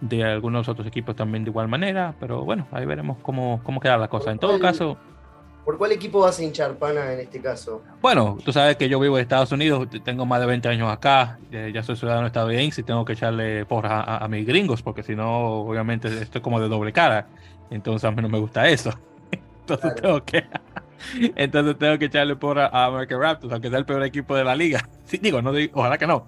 [0.00, 3.96] de algunos otros equipos también de igual manera, pero bueno, ahí veremos cómo, cómo queda
[3.96, 4.30] la cosa.
[4.30, 4.96] En todo caso...
[5.64, 7.82] ¿Por cuál equipo vas a hinchar, pana, en este caso?
[8.00, 11.40] Bueno, tú sabes que yo vivo en Estados Unidos, tengo más de 20 años acá,
[11.50, 15.16] eh, ya soy ciudadano estadounidense y tengo que echarle porra a, mis gringos, porque si
[15.16, 17.26] no, obviamente estoy como de doble cara.
[17.68, 18.92] Entonces a mí no me gusta eso.
[19.60, 20.44] Entonces tengo que...
[21.34, 24.54] Entonces tengo que echarle porra a American Raptors, aunque sea el peor equipo de la
[24.54, 24.88] liga.
[25.06, 26.26] Sí, digo, no digo, ojalá que no.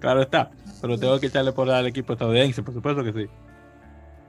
[0.00, 0.50] Claro está.
[0.80, 3.28] Pero tengo que echarle por al equipo estadounidense, por supuesto que sí.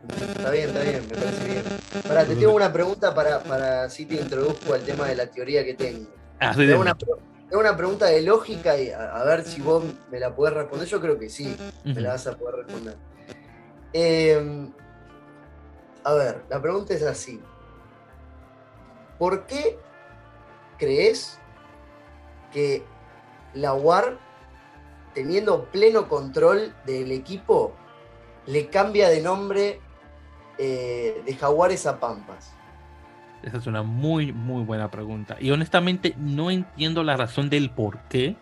[0.07, 1.63] Está bien, está bien, me parece bien.
[2.07, 5.63] Para, te tengo una pregunta para, para si te introduzco al tema de la teoría
[5.63, 6.09] que tengo.
[6.39, 7.19] Ah, sí, tengo, una, tengo,
[7.59, 10.87] una, pregunta de lógica y a, ver si vos me la podés responder.
[10.87, 12.95] Yo creo que sí, me la vas a poder responder.
[13.93, 14.71] Em,
[16.03, 17.39] a ver, la pregunta es así.
[19.19, 19.77] ¿Por qué
[20.77, 21.37] crees
[22.53, 22.83] que
[23.53, 24.17] la UAR
[25.13, 27.73] teniendo pleno control del equipo,
[28.45, 29.79] le cambia de nombre
[30.57, 32.55] eh, de Jaguares a Pampas?
[33.43, 35.37] Esa es una muy, muy buena pregunta.
[35.39, 38.35] Y honestamente no entiendo la razón del por qué.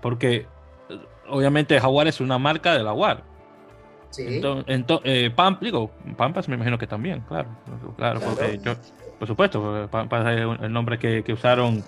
[0.00, 0.46] Porque
[0.88, 3.24] eh, obviamente Jaguares es una marca de la UAR.
[4.10, 4.40] Sí.
[4.66, 7.48] Entonces, eh, Pampas me imagino que también, claro.
[7.96, 8.74] Claro, porque yo,
[9.18, 11.82] por supuesto, Pampas es el nombre que, que usaron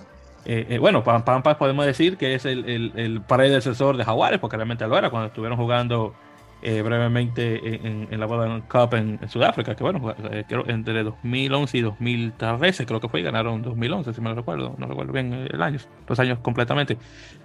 [0.50, 4.56] eh, eh, bueno, Pampas podemos decir que es el, el, el predecesor de Jaguares, porque
[4.56, 6.14] realmente lo era cuando estuvieron jugando
[6.62, 10.14] eh, brevemente en, en, la World Cup en, Sudáfrica, que bueno,
[10.48, 14.74] creo entre 2011 y 2013 creo que fue, y ganaron 2011, si me lo recuerdo,
[14.78, 16.96] no recuerdo bien el año, los años completamente,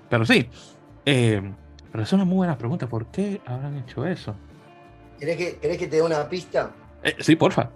[0.10, 0.48] pero sí,
[1.04, 4.34] pero es una muy buena pregunta, ¿por qué habrán hecho eso?
[5.20, 6.72] ¿Querés que, ¿querés que te dé una pista?
[7.20, 7.70] sí, porfa.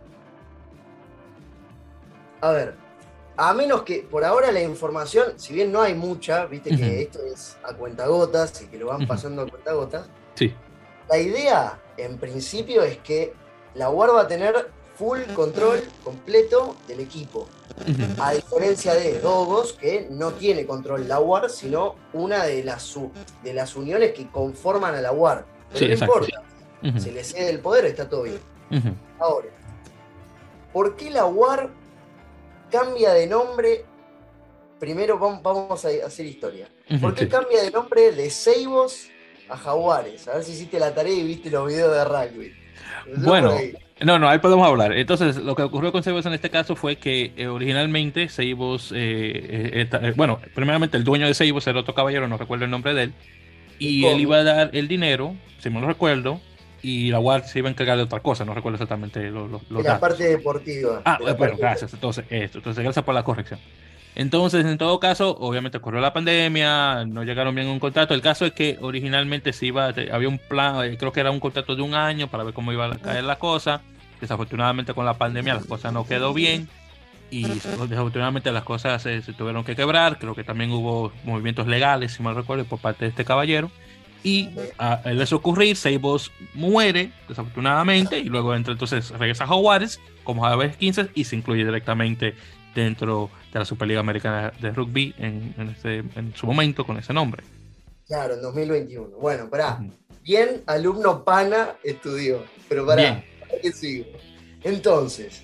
[2.39, 2.86] A ver,
[3.37, 7.19] a menos que por ahora la información, si bien no hay mucha, viste que esto
[7.23, 10.07] es a cuentagotas y que lo van pasando a cuentagotas.
[10.33, 10.53] Sí.
[11.07, 13.33] La idea, en principio, es que
[13.75, 17.47] la UAR va a tener full control completo del equipo.
[18.19, 22.95] A diferencia de Dogos, que no tiene control la UAR, sino una de las,
[23.43, 25.45] de las uniones que conforman a la UAR.
[25.71, 26.41] Pero no importa.
[26.97, 28.39] Se le cede el poder, está todo bien.
[29.19, 29.49] Ahora,
[30.73, 31.69] ¿por qué la UAR
[32.69, 33.85] cambia de nombre.
[34.79, 36.67] Primero vamos a hacer historia.
[37.01, 39.07] ¿Por qué cambia de nombre de Seibos
[39.49, 40.27] a Jaguares?
[40.27, 42.53] A ver si hiciste la tarea y viste los videos de rugby.
[43.17, 43.55] Bueno,
[44.03, 44.93] no, no, ahí podemos hablar.
[44.93, 49.87] Entonces, lo que ocurrió con Seibos en este caso fue que eh, originalmente Seibos, eh,
[49.91, 53.03] eh, bueno, primeramente el dueño de Seibos, el otro caballero, no recuerdo el nombre de
[53.03, 53.13] él,
[53.79, 56.39] y él iba a dar el dinero, si me lo recuerdo,
[56.87, 59.83] y la UAR se iba a encargar de otra cosa, no recuerdo exactamente los, los,
[59.83, 61.01] La parte deportiva.
[61.03, 61.93] Ah, bueno, gracias.
[61.93, 63.59] Entonces, esto, entonces, gracias por la corrección.
[64.15, 68.13] Entonces, en todo caso, obviamente ocurrió la pandemia, no llegaron bien a un contrato.
[68.13, 71.41] El caso es que originalmente se iba, había un plan, eh, creo que era un
[71.41, 73.81] contrato de un año para ver cómo iba a caer la cosa.
[74.21, 76.67] Desafortunadamente con la pandemia las cosas no quedó bien
[77.29, 80.17] y desafortunadamente las cosas se, tuvieron que quebrar.
[80.17, 83.69] Creo que también hubo movimientos legales, si mal recuerdo, por parte de este caballero.
[84.23, 90.43] Y al eso ocurrir, Seibos muere, desafortunadamente, y luego entra entonces, regresa a Jaguares como
[90.43, 92.35] Jaguares 15 y se incluye directamente
[92.75, 95.53] dentro de la Superliga Americana de Rugby en,
[95.83, 97.43] en, su momento con ese nombre.
[98.05, 99.17] Claro, en 2021.
[99.17, 99.79] Bueno, para
[100.27, 103.23] Bien, alumno pana estudió, pero para
[103.61, 104.07] qué sigo?
[104.61, 105.41] Entonces,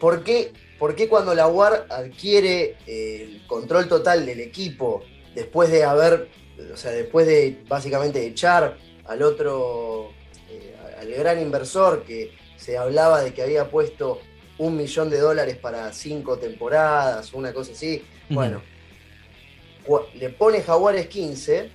[0.00, 5.02] ¿por qué, ¿por qué cuando la UAR adquiere el control total del equipo
[5.34, 6.30] después de haber,
[6.72, 10.10] o sea, después de básicamente echar al otro,
[10.48, 14.20] eh, al gran inversor que se hablaba de que había puesto
[14.58, 18.04] un millón de dólares para cinco temporadas, una cosa así.
[18.30, 18.62] Bueno,
[20.14, 21.70] le pone Jaguares 15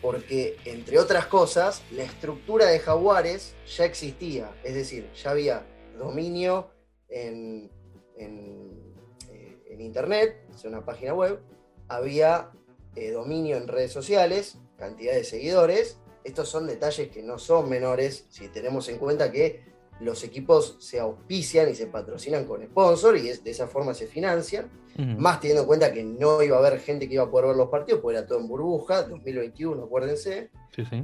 [0.00, 6.70] porque, entre otras cosas, la estructura de Jaguares ya existía, es decir, ya había dominio
[7.08, 7.70] en,
[8.16, 8.94] en,
[9.30, 11.40] eh, Internet, es una página web,
[11.88, 12.50] había
[12.96, 15.98] eh, dominio en redes sociales, cantidad de seguidores.
[16.24, 19.64] Estos son detalles que no son menores si tenemos en cuenta que
[20.00, 24.70] los equipos se auspician y se patrocinan con sponsor y de esa forma se financian.
[24.96, 27.56] Más teniendo en cuenta que no iba a haber gente que iba a poder ver
[27.56, 30.50] los partidos, porque era todo en burbuja, 2021, acuérdense.
[30.76, 31.02] Sí, sí.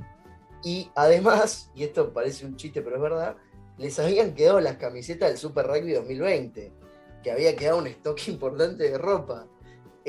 [0.63, 3.37] Y además, y esto parece un chiste, pero es verdad,
[3.79, 6.73] les habían quedado las camisetas del Super Rugby 2020,
[7.23, 9.47] que había quedado un stock importante de ropa,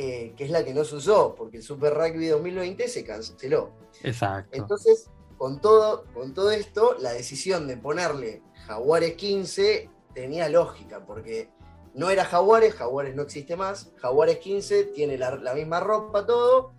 [0.01, 3.71] eh, que es la que no se usó, porque el Super Rugby 2020 se canceló.
[4.01, 4.49] Exacto.
[4.53, 11.49] Entonces, con todo, con todo esto, la decisión de ponerle Jaguares 15 tenía lógica, porque
[11.95, 16.71] no era Jaguares, Jaguares no existe más, Jaguares 15 tiene la, misma ropa, todo,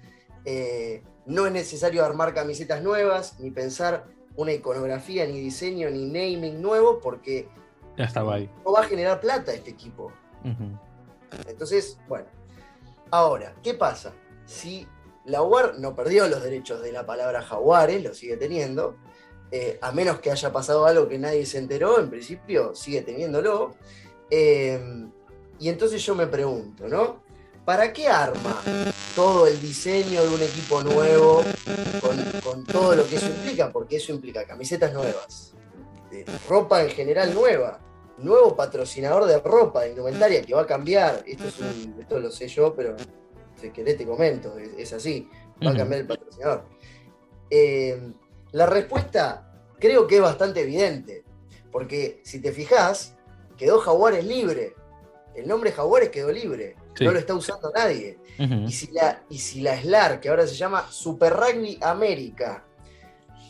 [0.47, 6.63] eh, no es necesario armar camisetas nuevas, ni pensar una iconografía, ni diseño, ni naming
[6.63, 7.51] nuevo, porque
[7.99, 8.51] ya estaba ahí.
[8.65, 10.11] no va a generar plata este equipo.
[11.47, 12.27] Entonces, bueno,
[13.11, 14.13] ahora, ¿qué pasa?
[14.45, 14.87] Si
[15.25, 18.97] la UAR no perdió los derechos de la palabra Jaguares, lo sigue teniendo,
[19.51, 23.75] eh, a menos que haya pasado algo que nadie se enteró, en principio sigue teniéndolo.
[24.31, 24.81] Eh,
[25.59, 27.23] y entonces yo me pregunto, ¿no?
[27.65, 28.63] ¿Para qué arma
[29.15, 31.45] todo el diseño de un equipo nuevo
[32.43, 33.71] con, todo lo que eso implica?
[33.71, 35.53] Porque eso implica camisetas nuevas,
[36.49, 37.79] ropa en general nueva,
[38.25, 41.23] nuevo patrocinador de ropa, de indumentaria que va a cambiar.
[41.27, 41.45] Esto,
[41.99, 42.97] esto lo sé yo, pero
[43.61, 45.29] si querés te comento, es, así,
[45.65, 46.65] va a cambiar el patrocinador.
[47.51, 48.13] Eh,
[48.53, 51.25] la respuesta creo que es bastante evidente,
[51.71, 53.17] porque si te fijas,
[53.57, 54.75] quedó Jaguares libre.
[55.35, 58.19] El nombre Jaguares quedó libre, no lo está usando nadie.
[58.39, 62.65] y, si la, y si la SLAR, que ahora se llama Super Rugby América,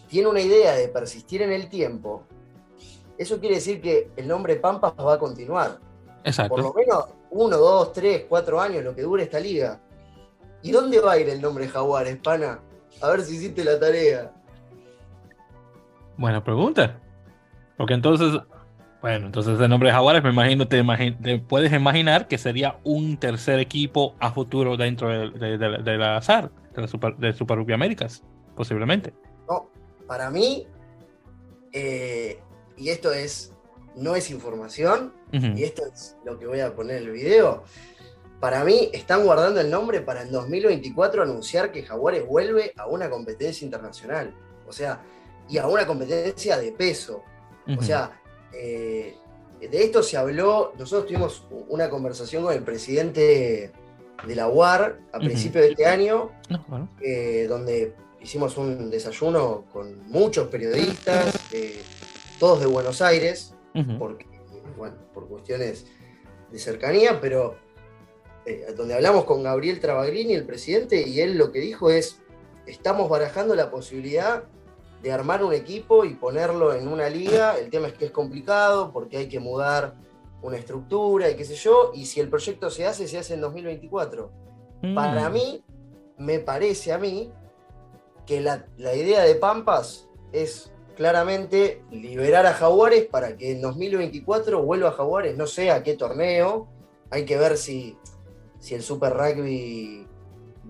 [0.09, 2.24] tiene una idea de persistir en el tiempo,
[3.20, 5.78] eso quiere decir que el nombre Pampas va a continuar.
[6.24, 6.54] Exacto.
[6.54, 9.78] Por lo menos uno, dos, tres, cuatro años, lo que dure esta liga.
[10.62, 12.61] ¿Y dónde va a ir el nombre Jaguares, pana?
[13.02, 14.33] A ver si hiciste la tarea.
[16.16, 16.98] Buena pregunta.
[17.76, 18.40] Porque entonces,
[19.02, 20.83] bueno, entonces el nombre de Jaguares, me imagino, te,
[21.40, 25.59] puedes imaginar que sería un tercer equipo a futuro dentro de,
[25.98, 28.24] la azar, de, la Super, de Super Rugby Américas,
[28.56, 29.12] posiblemente.
[29.46, 29.68] No,
[30.06, 30.66] para mí,
[31.72, 32.40] eh,
[32.81, 33.53] y esto es,
[33.95, 37.62] no es información, y esto es lo que voy a poner en el video.
[38.40, 43.11] Para mí, están guardando el nombre para en 2024 anunciar que Jaguares vuelve a una
[43.11, 44.35] competencia internacional.
[44.66, 45.03] O sea,
[45.49, 47.23] y a una competencia de peso.
[47.79, 48.19] O sea,
[48.55, 49.14] eh,
[49.61, 53.73] de esto se habló, nosotros tuvimos una conversación con el presidente
[54.27, 56.31] de la UAR a principios de este año,
[57.03, 61.83] eh, donde hicimos un desayuno con muchos periodistas, eh,
[62.40, 63.55] todos de Buenos Aires,
[63.98, 64.26] porque,
[65.14, 65.87] por cuestiones
[66.50, 67.57] de cercanía, pero
[68.76, 72.20] donde hablamos con Gabriel Travaglini, el presidente, y él lo que dijo es,
[72.66, 74.44] estamos barajando la posibilidad
[75.03, 77.59] de armar un equipo y ponerlo en una liga.
[77.59, 79.94] El tema es que es complicado porque hay que mudar
[80.42, 83.42] una estructura y qué sé yo, y si el proyecto se hace, se hace en
[83.42, 84.33] 2024.
[84.83, 84.94] Mm.
[84.94, 85.62] Para mí,
[86.16, 87.31] me parece a mí
[88.24, 94.91] que la, idea de Pampas es claramente liberar a Jaguares para que en 2024 vuelva
[94.91, 96.69] a Jaguares, no sé a qué torneo,
[97.09, 97.97] hay que ver si,
[98.59, 100.07] si el Super Rugby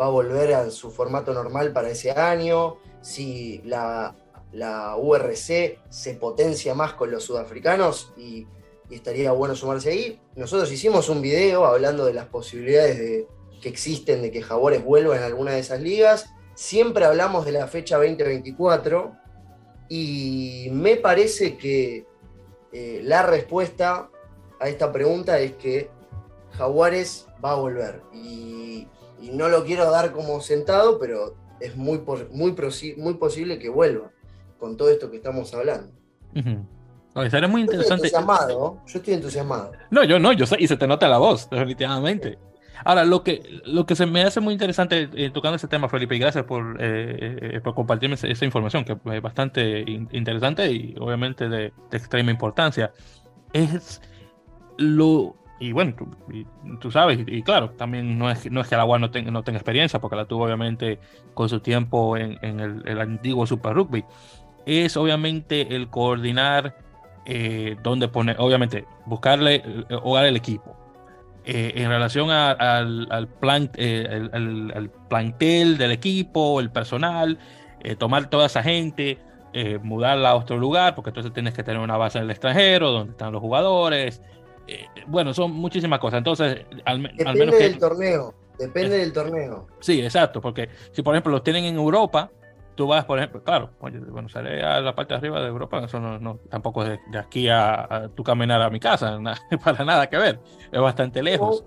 [0.00, 4.14] va a volver a su formato normal para ese año, si la,
[4.98, 8.46] URC se potencia más con los sudafricanos y,
[8.88, 10.20] estaría bueno sumarse ahí.
[10.36, 13.26] Nosotros hicimos un video hablando de las posibilidades de,
[13.60, 16.26] que existen de que Jaguares vuelva en alguna de esas ligas.
[16.54, 19.19] Siempre hablamos de la fecha 2024
[19.92, 22.06] y me parece que
[22.72, 24.08] eh, la respuesta
[24.60, 25.90] a esta pregunta es que
[26.52, 28.00] Jaguares va a volver.
[28.14, 28.86] Y,
[29.32, 32.56] no lo quiero dar como sentado, pero es muy, muy,
[32.96, 34.10] muy posible que vuelva
[34.58, 35.92] con todo esto que estamos hablando.
[36.34, 36.64] Uh
[37.48, 38.06] muy interesante.
[38.06, 39.72] Estoy entusiasmado, yo estoy entusiasmado.
[39.90, 42.38] No, yo no, yo sé, y se te nota la voz, definitivamente.
[42.84, 46.16] Ahora, lo que, lo que se me hace muy interesante eh, tocando ese tema, Felipe,
[46.16, 49.80] y gracias por, eh, eh, por compartirme esa, información, que es bastante
[50.12, 52.92] interesante y obviamente de, extrema importancia,
[53.52, 54.00] es
[54.78, 55.36] lo...
[55.62, 55.94] Y bueno,
[56.80, 59.42] tú, sabes, y, claro, también no es, no es que la UAS no, tenga no
[59.42, 60.98] tenga experiencia, porque la tuvo obviamente
[61.34, 64.02] con su tiempo en, en el, el, antiguo Super Rugby,
[64.64, 66.78] es obviamente el coordinar
[67.26, 67.76] eh,
[68.10, 69.62] poner, obviamente, buscarle
[70.02, 70.79] hogar el equipo
[71.44, 77.38] eh, en relación al, plan, eh, el, plantel del equipo, el personal,
[77.82, 79.18] eh, tomar toda esa gente,
[79.82, 83.12] mudarla a otro lugar, porque entonces tienes que tener una base en el extranjero, donde
[83.12, 84.22] están los jugadores.
[85.06, 86.18] bueno, son muchísimas cosas.
[86.18, 87.58] Entonces, al, menos.
[87.58, 88.34] del torneo.
[88.58, 89.66] Depende del torneo.
[89.80, 92.30] Sí, exacto, porque si por ejemplo los tienen en Europa,
[92.80, 96.00] tú vas, por ejemplo, claro, bueno, sale a la parte de arriba de Europa, eso
[96.00, 99.18] no, tampoco es de, aquí a, tu caminar a mi casa,
[99.62, 100.40] para nada que ver,
[100.72, 101.62] es bastante lejos.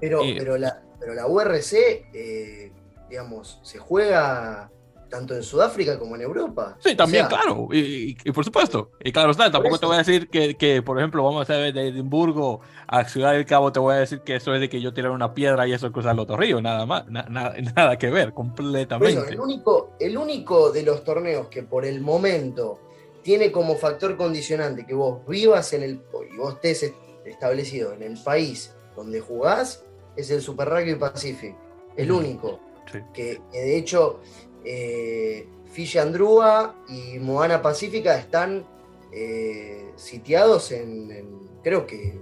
[0.00, 1.74] pero, pero, la, pero la URC,
[2.14, 2.72] eh,
[3.10, 4.70] digamos, se juega
[5.08, 6.76] tanto en Sudáfrica como en Europa.
[6.80, 8.90] Sí, también, claro, y, por supuesto.
[9.02, 11.72] Y claro está, tampoco te voy a decir que, que, por ejemplo, vamos a hacer
[11.72, 14.80] de Edimburgo a Ciudad del Cabo, te voy a decir que eso es de que
[14.80, 18.10] yo tirar una piedra y eso es cruzar el otro río, nada más, nada que
[18.10, 19.32] ver, completamente.
[19.32, 22.80] el, único, el único de los torneos que por el momento
[23.22, 26.00] tiene como factor condicionante que vos vivas en el,
[26.32, 26.92] y vos estés
[27.24, 29.84] establecido en el país donde jugás,
[30.16, 31.56] es el Super Rugby Pacific.
[31.96, 32.60] El único.
[32.90, 34.20] Que, que, de hecho
[34.64, 38.64] eh, Fiji Andrúa y Moana Pacífica están
[39.12, 41.26] eh, sitiados en,
[41.62, 42.20] creo que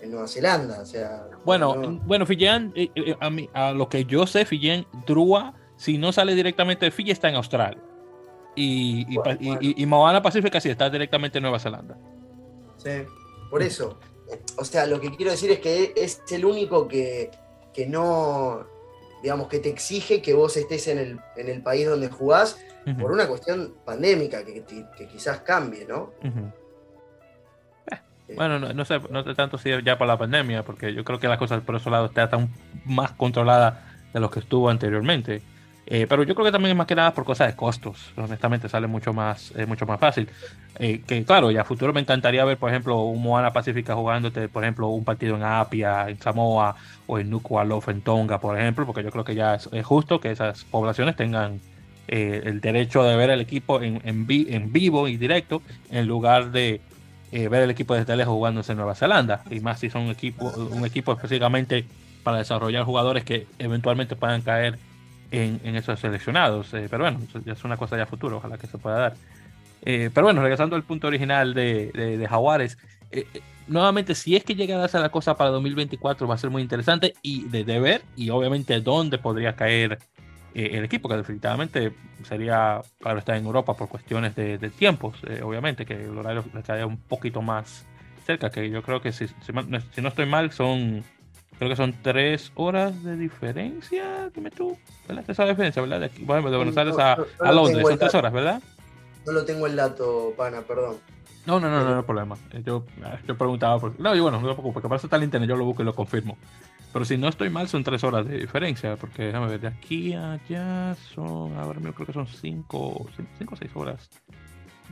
[0.00, 0.80] en, Nueva Zelanda.
[0.82, 5.96] O sea, bueno, bueno, Fiji, eh, eh, a, lo que yo sé, Fiji Andrúa, si
[5.96, 7.82] no sale directamente de Fiji, está en Australia.
[8.56, 9.06] Y,
[9.60, 11.96] y, Moana Pacífica sí está directamente en Nueva Zelanda.
[12.76, 12.90] Sí,
[13.50, 13.98] por eso.
[14.56, 17.30] O sea, lo que quiero decir es que es el único que,
[17.72, 18.66] que no,
[19.24, 22.58] digamos, que te exige que vos estés en el, en el país donde jugás
[23.00, 24.62] por una cuestión pandémica que,
[24.94, 26.12] que quizás cambie, ¿no?
[28.28, 31.18] Eh, bueno, no, sé, no sé tanto si ya por la pandemia, porque yo creo
[31.18, 32.50] que las cosas por esos lados están
[32.84, 33.78] más controladas
[34.12, 35.40] de lo que estuvo anteriormente.
[35.86, 38.12] Eh, pero yo creo que también es más que nada por cosas de costos.
[38.16, 40.28] Honestamente, sale mucho más, eh, mucho más fácil.
[40.78, 44.48] Eh, que claro, ya a futuro me encantaría ver, por ejemplo, un Moana Pacífica jugándote,
[44.48, 48.86] por ejemplo, un partido en Apia, en Samoa, o en Nuku'alofa, en Tonga, por ejemplo,
[48.86, 51.60] porque yo creo que ya es, justo que esas poblaciones tengan
[52.06, 56.82] el derecho de ver el equipo en, en, vivo y directo, en lugar de
[57.32, 59.42] ver el equipo desde lejos jugándose en Nueva Zelanda.
[59.50, 61.86] Y más si son un equipo, un equipo específicamente
[62.22, 64.78] para desarrollar jugadores que eventualmente puedan caer
[65.30, 66.72] en, esos seleccionados.
[66.74, 69.14] Eh, pero bueno, eso es una cosa ya futuro, ojalá que se pueda dar.
[69.82, 72.78] Eh, pero bueno, regresando al punto original de, de, Jaguares,
[73.10, 73.26] eh,
[73.66, 76.62] nuevamente, si es que llega a darse la cosa para 2024, va a ser muy
[76.62, 79.98] interesante y de, ver, y obviamente dónde podría caer
[80.54, 85.94] el equipo, que definitivamente sería, claro, estar en Europa por cuestiones de, tiempos, obviamente, que
[85.94, 87.84] el horario le quedaría un poquito más
[88.24, 91.04] cerca, que yo creo que si no estoy mal, son
[91.58, 94.30] Creo que son tres horas de diferencia.
[94.34, 94.76] Dime tú,
[95.08, 95.24] ¿verdad?
[95.24, 96.00] De diferencia, ¿verdad?
[96.00, 98.62] De, aquí, de Buenos Aires a, a Londres, son tres horas, ¿verdad?
[99.24, 100.96] No lo tengo el dato, pana, perdón.
[101.46, 102.36] No, no, no, no, no hay problema.
[102.52, 102.84] Eh, yo,
[103.26, 103.98] yo preguntaba, por...
[104.00, 105.82] no, yo bueno, no me preocupo, porque para eso está el internet, yo lo busco
[105.82, 106.36] y lo confirmo.
[106.92, 110.14] Pero si no estoy mal, son tres horas de diferencia, porque déjame ver, de aquí
[110.14, 113.06] a allá son, ahora mismo creo que son cinco,
[113.38, 114.08] cinco o seis horas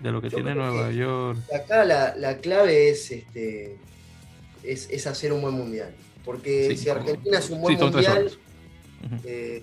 [0.03, 1.39] de lo que tiene Nueva York.
[1.55, 3.79] Acá la, la clave es, este,
[4.63, 5.95] es, es hacer un buen mundial.
[6.25, 8.31] Porque si Argentina es un buen mundial,
[9.25, 9.63] eh,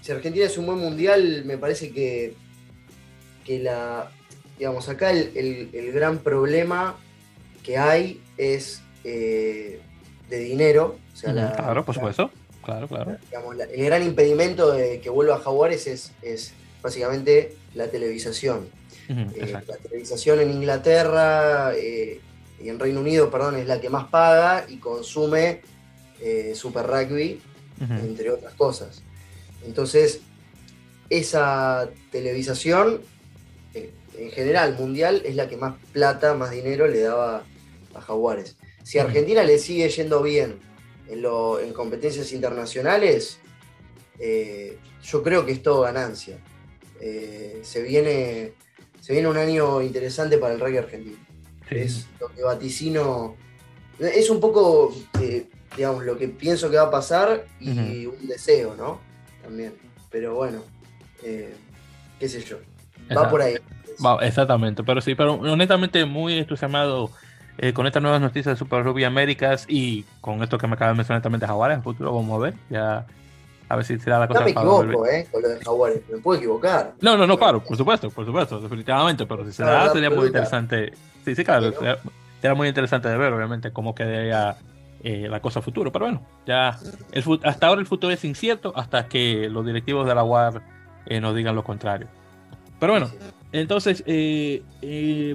[0.00, 2.34] si Argentina es un buen mundial, me parece que,
[3.44, 4.10] que la,
[4.58, 6.96] digamos, acá el, gran problema
[7.62, 9.80] que hay es eh,
[10.28, 10.98] de dinero.
[11.20, 12.30] claro, por supuesto.
[12.64, 13.16] Claro, claro.
[13.72, 18.68] el gran impedimento de que vuelva a Jaguares es, es básicamente la televisación.
[19.08, 24.64] Eh, la televisación en Inglaterra y en Reino Unido, perdón, es la que más paga
[24.68, 25.60] y consume
[26.22, 27.40] eh, Super Rugby,
[27.80, 29.02] entre otras cosas.
[29.66, 30.20] Entonces,
[31.10, 33.02] esa televisación,
[33.74, 37.44] eh, en general mundial, es la que más plata, más dinero le daba
[37.94, 38.56] a Jaguares.
[38.82, 40.58] Si a Argentina le sigue yendo bien
[41.08, 43.38] en, competencias internacionales,
[44.18, 46.38] eh, yo creo que es todo ganancia.
[47.00, 48.54] Eh, se, viene,
[49.00, 51.18] se viene un año interesante para el rugby argentino.
[51.70, 53.36] Es lo que vaticino.
[53.98, 58.74] Es un poco, eh, digamos, lo que pienso que va a pasar y un deseo,
[58.74, 59.00] ¿no?
[59.42, 59.74] También.
[60.10, 60.62] Pero bueno,
[61.20, 62.58] qué sé yo.
[63.16, 63.56] Va por ahí.
[64.22, 67.10] exactamente, pero sí, pero honestamente muy entusiasmado
[67.58, 70.92] eh, con estas nuevas noticias de Super Rugby Américas y con esto que me acaba
[70.92, 73.06] de mencionar también de Jaguares, en futuro vamos a ver, ya
[73.68, 74.40] a ver si será la cosa.
[74.40, 75.26] No me equivoco, ¿eh?
[75.30, 76.94] Con lo de Jaguares, me puedo equivocar.
[77.00, 80.26] No, no, no, claro, por supuesto, por supuesto, definitivamente, pero si se da, sería muy
[80.26, 80.92] interesante.
[81.24, 81.72] Sí, sí, claro,
[82.42, 84.56] sería, muy interesante de ver, obviamente, cómo quedaría
[85.04, 86.78] eh, la cosa futuro, pero bueno, ya
[87.44, 90.62] hasta ahora el futuro es incierto hasta que los directivos de la UAR
[91.06, 92.08] eh, nos digan lo contrario.
[92.78, 93.08] Pero bueno,
[93.52, 94.62] entonces, eh,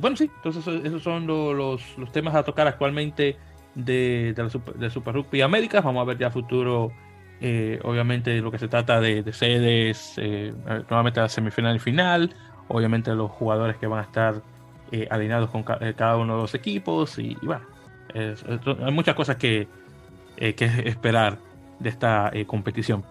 [0.02, 1.82] bueno, sí, entonces esos son los,
[2.12, 3.38] temas a tocar actualmente
[3.76, 5.84] de, de, Super, Rugby Américas.
[5.84, 6.92] Vamos a ver ya futuro,
[7.84, 10.16] obviamente, lo que se trata de, sedes,
[10.90, 12.34] nuevamente la semifinal y final,
[12.68, 14.42] obviamente los jugadores que van a estar
[15.10, 17.66] alineados con cada uno de los equipos y, bueno,
[18.14, 19.68] hay muchas cosas que,
[20.38, 21.38] que esperar
[21.80, 23.04] de esta competición.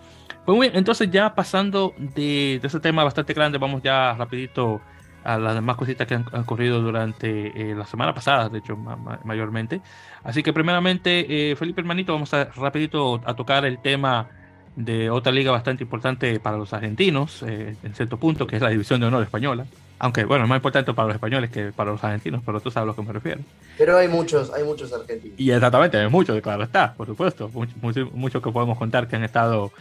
[0.45, 4.81] Pues muy bien, entonces ya pasando de, de ese tema bastante grande, vamos ya rapidito
[5.27, 8.77] a las demás cositas que han, ocurrido durante eh, la semana pasada, de hecho,
[9.25, 9.81] mayormente.
[10.23, 14.29] Así que primeramente, eh, Felipe Hermanito, vamos a rapidito a tocar el tema
[14.77, 18.71] de otra liga bastante importante para los argentinos, eh, en cierto punto, que es la
[18.71, 19.67] División de Honor Española.
[19.99, 22.85] Aunque, bueno, es más importante para los españoles que para los argentinos, pero tú sabes
[22.85, 23.41] a lo que me refiero.
[23.79, 25.39] Pero hay muchos, hay muchos argentinos.
[25.41, 27.51] Y exactamente, hay muchos, claro está, por supuesto.
[27.81, 29.73] Muchos mucho, que podemos contar que han estado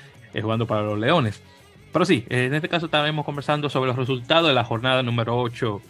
[0.42, 1.42] jugando para los Leones.
[1.92, 5.82] Pero sí, en este caso estaremos conversando sobre los resultados de la jornada número 8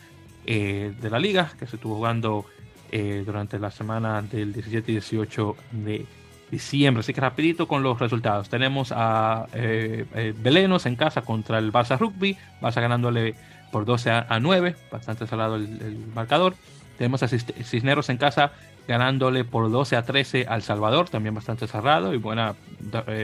[0.47, 2.45] eh, de la liga, que se estuvo jugando
[2.91, 6.05] eh, durante la semana del 17 y 18 de
[6.51, 6.99] diciembre.
[7.01, 8.49] Así que rapidito con los resultados.
[8.49, 13.33] Tenemos a eh, Belenos en casa contra el Barça Rugby, Barça ganándole
[13.75, 16.53] por 12 a, 9, bastante salado el, marcador.
[16.97, 18.53] Tenemos a Cisneros en casa
[18.87, 22.55] ganándole por 12 a 13 al Salvador, también bastante cerrado y buena,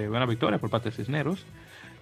[0.10, 1.46] buena victoria por parte de Cisneros.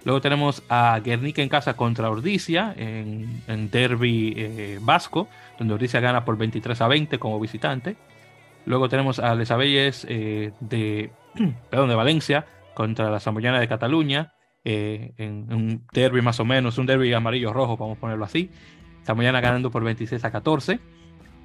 [0.04, 6.00] Luego tenemos a Guernica en casa contra Ordicia en, en derby eh, vasco, donde Ordicia
[6.00, 7.94] gana por 23 a 20 como visitante.
[8.66, 11.12] Luego tenemos a Les Abelles eh, de,
[11.70, 14.32] perdón, de Valencia contra la Zamboyana de Cataluña,
[14.64, 18.50] eh, en, un derby más o menos, un derby amarillo-rojo, vamos a ponerlo así.
[19.04, 20.80] Zamboyana ganando por 26 a 14.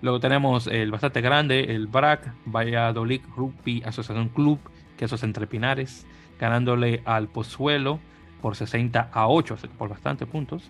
[0.01, 4.59] Luego tenemos el bastante grande, el BRAC, Valladolid Rugby Asociación Club,
[4.97, 6.05] que esos entre Pinares,
[6.39, 7.99] ganándole al Pozuelo
[8.41, 10.69] por 60 a 8, por bastantes puntos.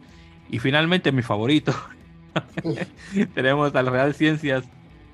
[0.49, 1.73] Y finalmente mi favorito,
[3.33, 4.63] tenemos al Real Ciencias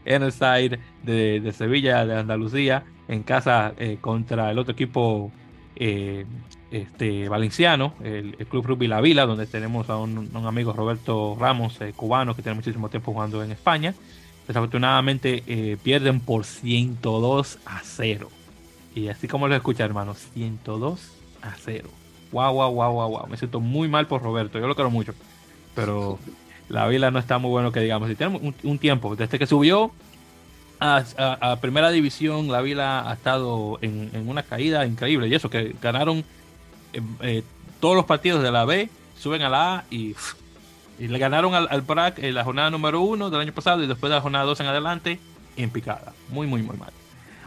[0.03, 5.31] Enerside de, de, Sevilla, de Andalucía, en casa eh, contra el otro equipo
[5.75, 6.25] eh,
[6.71, 11.93] este, valenciano, el, Club Rugby La Vila, donde tenemos a un, amigo Roberto Ramos, eh,
[11.95, 13.93] cubano, que tiene muchísimo tiempo jugando en España.
[14.47, 18.29] Desafortunadamente pierden por 102 a 0.
[18.95, 21.11] Y así como lo escucha, hermanos, 102
[21.41, 21.89] a 0.
[22.31, 23.27] Wow, wow, wow, wow, wow.
[23.27, 24.59] Me siento muy mal por Roberto.
[24.59, 25.13] Yo lo quiero mucho.
[25.75, 26.19] Pero
[26.69, 28.09] la Vila no está muy bueno que digamos.
[28.09, 29.15] Y tiene un, tiempo.
[29.15, 29.91] Desde que subió
[30.79, 35.27] a, primera división, la Vila ha estado en, una caída increíble.
[35.27, 36.23] Y eso, que ganaron
[36.93, 37.43] eh, eh,
[37.79, 40.15] todos los partidos de la B, suben a la A y,
[40.99, 44.11] le ganaron al, al BRAC en la jornada número uno del año pasado y después
[44.11, 45.19] de la jornada 2 en adelante
[45.57, 46.13] en picada.
[46.29, 46.91] Muy, muy, muy mal.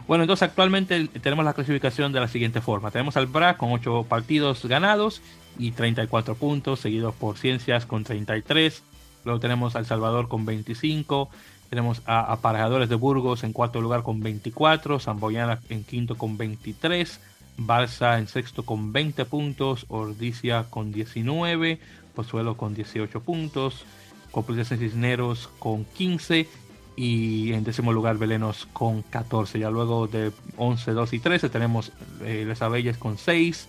[0.07, 2.91] Bueno, entonces actualmente tenemos la clasificación de la siguiente forma.
[2.91, 5.23] Tenemos al BRA con 8 partidos ganados
[5.59, 8.83] y 34 puntos, seguidos por Ciencias con 33.
[9.25, 11.31] Luego tenemos al Salvador con 25.
[11.71, 15.01] Tenemos a Aparejadores de Burgos en cuarto lugar con 24.
[15.01, 17.21] Zamboyana en quinto con 23.
[17.57, 19.87] Balsa en sexto con 20 puntos.
[19.89, 21.79] Ordicia con 19.
[22.15, 23.85] Pozuelo con 18 puntos.
[24.31, 26.49] Complutense Cisneros con 15
[26.97, 29.59] y en décimo lugar Belenos con 14.
[29.59, 31.93] Ya luego de 11, 2 y 13 tenemos
[32.23, 33.69] eh, Les con 6,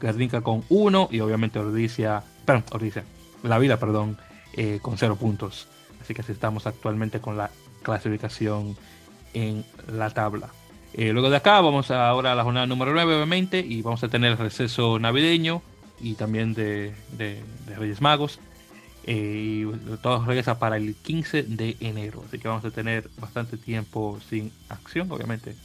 [0.00, 3.04] Guernica con 1 y obviamente Ordicia, perdón, Ordicia,
[3.42, 4.18] La Vida, perdón,
[4.54, 5.68] eh, con 0 puntos.
[6.00, 7.50] Así que así estamos actualmente con la
[7.82, 8.76] clasificación
[9.34, 10.50] en la tabla.
[10.94, 14.08] Eh, luego de acá vamos ahora a la jornada número 9 obviamente y vamos a
[14.08, 15.62] tener el receso navideño
[16.00, 17.42] y también de, de
[17.76, 18.40] Reyes Magos.
[19.04, 22.22] Eh, y todo regresa para el 15 de enero.
[22.26, 25.56] Así que vamos a tener bastante tiempo sin acción, obviamente,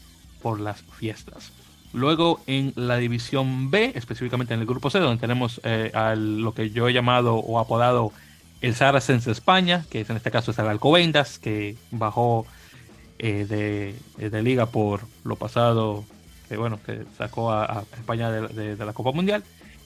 [0.41, 1.51] por las fiestas.
[1.93, 6.53] Luego en la división B, específicamente en el grupo C, donde tenemos eh, a lo
[6.53, 8.11] que yo he llamado o apodado
[8.61, 12.45] el Saracens de España, que es en este caso es el Alcobendas, que bajó
[13.19, 16.03] eh, de, liga por lo pasado,
[16.49, 19.43] que bueno, que sacó a, España de, la Copa Mundial.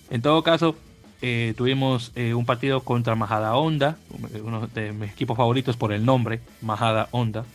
[0.09, 0.75] En todo caso,
[1.21, 3.97] eh, tuvimos un partido contra Majada Honda,
[4.43, 7.45] uno de mis equipos favoritos por el nombre, Majada Honda,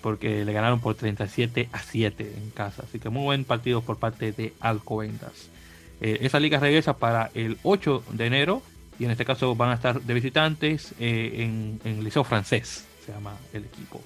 [0.00, 2.84] porque le ganaron por 37 a 7 en casa.
[2.84, 5.50] Así que muy buen partido por parte de Alcobendas.
[6.00, 8.62] Eh, esa liga regresa para el 8 de enero
[8.98, 13.12] y en este caso van a estar de visitantes eh, en, en Liceo Francés, se
[13.12, 14.00] llama el equipo.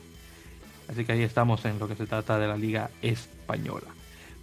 [0.92, 3.88] Así que ahí estamos en lo que se trata de la liga española.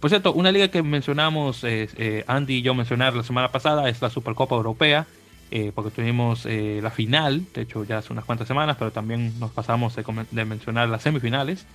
[0.00, 4.00] Por cierto, una liga que mencionamos, eh, Andy y yo mencionar la semana pasada es
[4.02, 5.06] la Supercopa Europea
[5.52, 9.36] eh, porque tuvimos eh, la final, de hecho ya hace unas cuantas semanas, pero también
[9.40, 11.66] nos pasamos de, mencionar las semifinales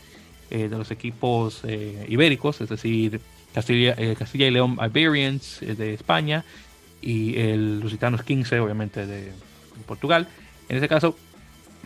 [0.49, 1.63] eh, de los equipos
[2.07, 3.19] ibéricos, es decir,
[3.53, 6.45] Castilla, y León Iberians de España
[7.01, 9.33] y el Lusitanos 15, obviamente, de
[9.85, 10.27] Portugal.
[10.69, 11.17] En este caso,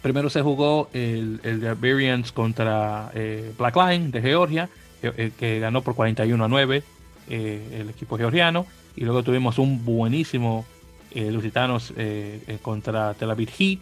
[0.02, 3.12] primero se jugó el, el de Iberians contra
[3.58, 4.70] Black Line de Georgia,
[5.02, 6.84] que ganó por 41 a 9
[7.30, 10.66] el equipo georgiano, y luego tuvimos un buenísimo
[11.12, 13.80] eh, Lusitanos eh, eh, contra Tel Aviv Heat,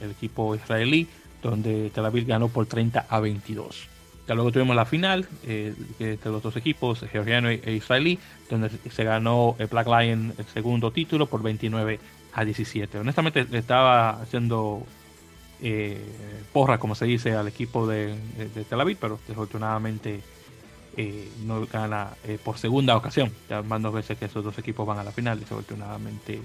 [0.00, 1.06] el, equipo israelí,
[1.42, 3.88] donde Tel Aviv ganó por 30 a 22.
[4.26, 8.70] Ya luego tuvimos la final eh, de los dos equipos, georgiano e, e israelí, donde
[8.90, 11.98] se ganó el Black Lion el segundo título por 29
[12.32, 12.98] a 17.
[12.98, 14.86] Honestamente estaba haciendo
[16.52, 20.20] porra, como se dice, al equipo de, de Tel Aviv, pero desafortunadamente
[20.94, 23.32] eh, no gana eh, por segunda ocasión.
[23.48, 26.40] Ya más dos veces que esos dos equipos van a la final, desafortunadamente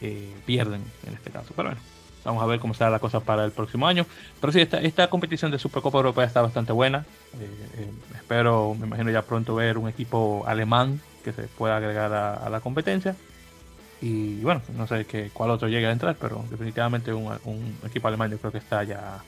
[0.00, 1.52] eh, pierden en este caso.
[1.56, 1.80] Pero bueno,
[2.24, 4.06] vamos a ver cómo será la cosa para el próximo año.
[4.40, 7.04] Pero sí, esta, esta competición de Supercopa Europea está bastante buena.
[8.14, 12.60] espero, me imagino ya pronto ver un equipo alemán que se pueda agregar a, la
[12.60, 13.16] competencia.
[14.02, 18.30] Y bueno, no sé que, cuál otro llegue a entrar, pero definitivamente un, equipo alemán
[18.30, 19.22] yo creo que está ya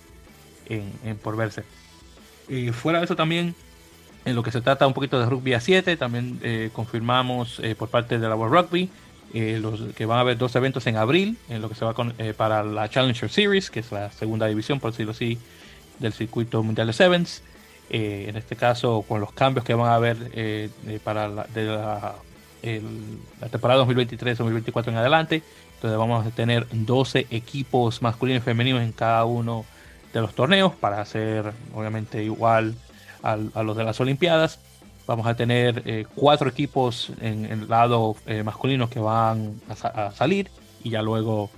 [0.68, 1.64] en, por verse.
[2.48, 3.54] Y fuera de eso también
[4.24, 7.74] en lo que se trata un poquito de rugby a 7, también eh, confirmamos eh,
[7.74, 8.88] por parte de la World Rugby
[9.34, 11.92] eh, los, que van a haber dos eventos en abril, en lo que se va
[11.94, 15.38] con, para la Challenger Series, que es la segunda división, por decirlo así,
[15.98, 17.42] del circuito mundial de Sevens.
[17.90, 20.70] en este caso, con los cambios que van a haber
[21.02, 22.14] para la, de la,
[22.62, 25.42] la temporada 2023-2024 en adelante.
[25.74, 29.64] Entonces vamos a tener 12 equipos masculinos y femeninos en cada uno
[30.12, 32.76] de los torneos para hacer obviamente igual
[33.22, 34.60] a, los de las Olimpiadas.
[35.06, 40.48] Vamos a tener eh, cuatro equipos en, el lado eh, masculino que van a, salir
[40.84, 41.50] y ya luego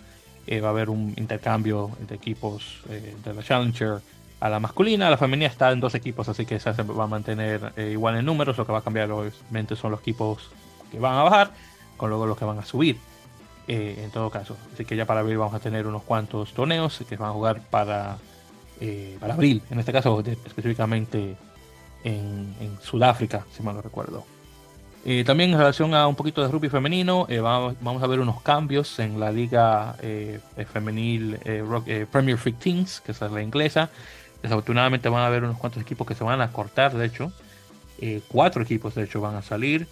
[0.46, 3.98] eh, va a haber un intercambio de equipos de la Challenger
[4.40, 5.11] a la masculina.
[5.11, 8.57] La femenina está en dos equipos, así que se va a mantener igual en números.
[8.57, 10.50] Lo que va a cambiar obviamente son los equipos
[10.99, 11.51] van a bajar
[11.97, 12.99] con luego los que van a subir.
[13.66, 17.16] en todo caso, así que ya para abril vamos a tener unos cuantos torneos que
[17.16, 18.18] van a jugar para,
[19.20, 21.36] para abril, en este caso específicamente
[22.05, 24.24] en, Sudáfrica, si mal no recuerdo.
[25.07, 28.40] Eh, también en relación a un poquito de rugby femenino, eh, vamos, a ver unos
[28.42, 30.40] cambios en la liga eh,
[30.72, 31.38] femenil
[32.11, 33.90] Premier Freak Teams, que es la inglesa.
[34.42, 37.32] Desafortunadamente van a haber unos cuantos equipos que se van a cortar, de hecho.
[38.28, 39.86] cuatro equipos, de hecho, van a salir.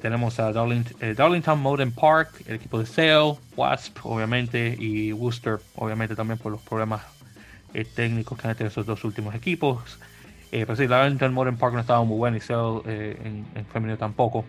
[0.00, 6.38] Tenemos a Darlington Modern Park, el equipo de Sale, Wasp, obviamente, y Worcester, obviamente, también
[6.38, 7.02] por los problemas
[7.94, 9.98] técnicos que han tenido esos dos últimos equipos.
[10.54, 12.40] Eh, pero sí, en Modern Park no estaba muy buena y
[12.86, 13.16] eh,
[13.56, 14.44] en, femenino tampoco.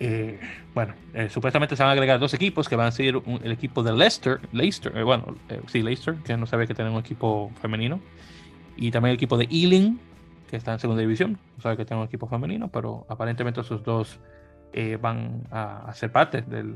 [0.00, 0.40] Eh,
[0.74, 3.84] bueno, eh, supuestamente se van a agregar dos equipos que van a ser el equipo
[3.84, 5.36] de Leicester, Leicester bueno,
[5.68, 8.00] sí, Leicester, que no sabe que tiene un equipo femenino,
[8.76, 10.00] y también el equipo de Ealing,
[10.48, 13.82] que está en segunda división, no sabe que tiene un equipo femenino, pero aparentemente esos
[13.82, 14.20] dos
[15.00, 16.74] van a, ser parte del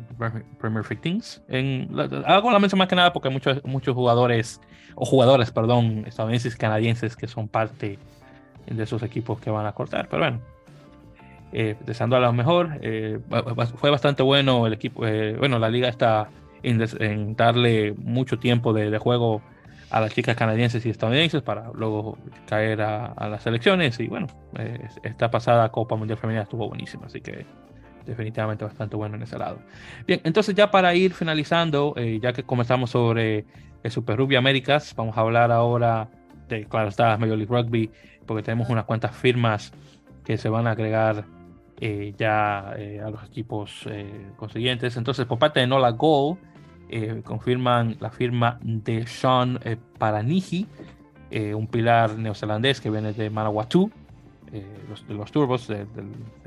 [0.58, 1.42] Premier League Teams.
[1.48, 1.90] En,
[2.24, 4.58] hago la mención más que nada porque hay muchos, muchos jugadores,
[4.94, 7.98] o jugadores, perdón, estadounidenses, canadienses que son parte
[8.66, 10.08] de esos equipos que van a cortar.
[10.08, 10.40] Pero bueno,
[11.52, 12.78] eh, deseando a lo mejor.
[12.80, 13.18] Eh,
[13.76, 15.06] fue bastante bueno el equipo.
[15.06, 16.28] Eh, bueno, la liga está
[16.62, 19.42] en, darle mucho tiempo de, juego
[19.91, 22.16] a las chicas canadienses y estadounidenses para luego
[22.47, 23.99] caer a, las elecciones.
[24.01, 24.26] Y bueno,
[24.59, 27.47] eh, esta pasada Copa Mundial Femenina estuvo buenísima, así que
[28.07, 29.59] definitivamente bastante bueno en ese lado.
[30.07, 33.45] Bien, entonces ya para ir finalizando, ya que comenzamos sobre
[33.82, 36.09] el Super Rugby Américas, vamos a hablar ahora
[36.49, 37.91] de, claro está, Major League Rugby
[38.30, 39.72] porque tenemos unas cuantas firmas
[40.24, 41.24] que se van a agregar
[41.80, 44.97] eh, ya eh, a los equipos eh, consiguientes.
[44.97, 46.38] Entonces, por parte de Nola Gold,
[47.24, 49.59] confirman la firma de Sean
[49.99, 50.66] Paraniji,
[51.55, 53.91] un pilar neozelandés que viene de Manawatu.
[54.88, 55.86] los, los, turbos de,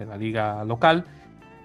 [0.06, 1.06] la liga local.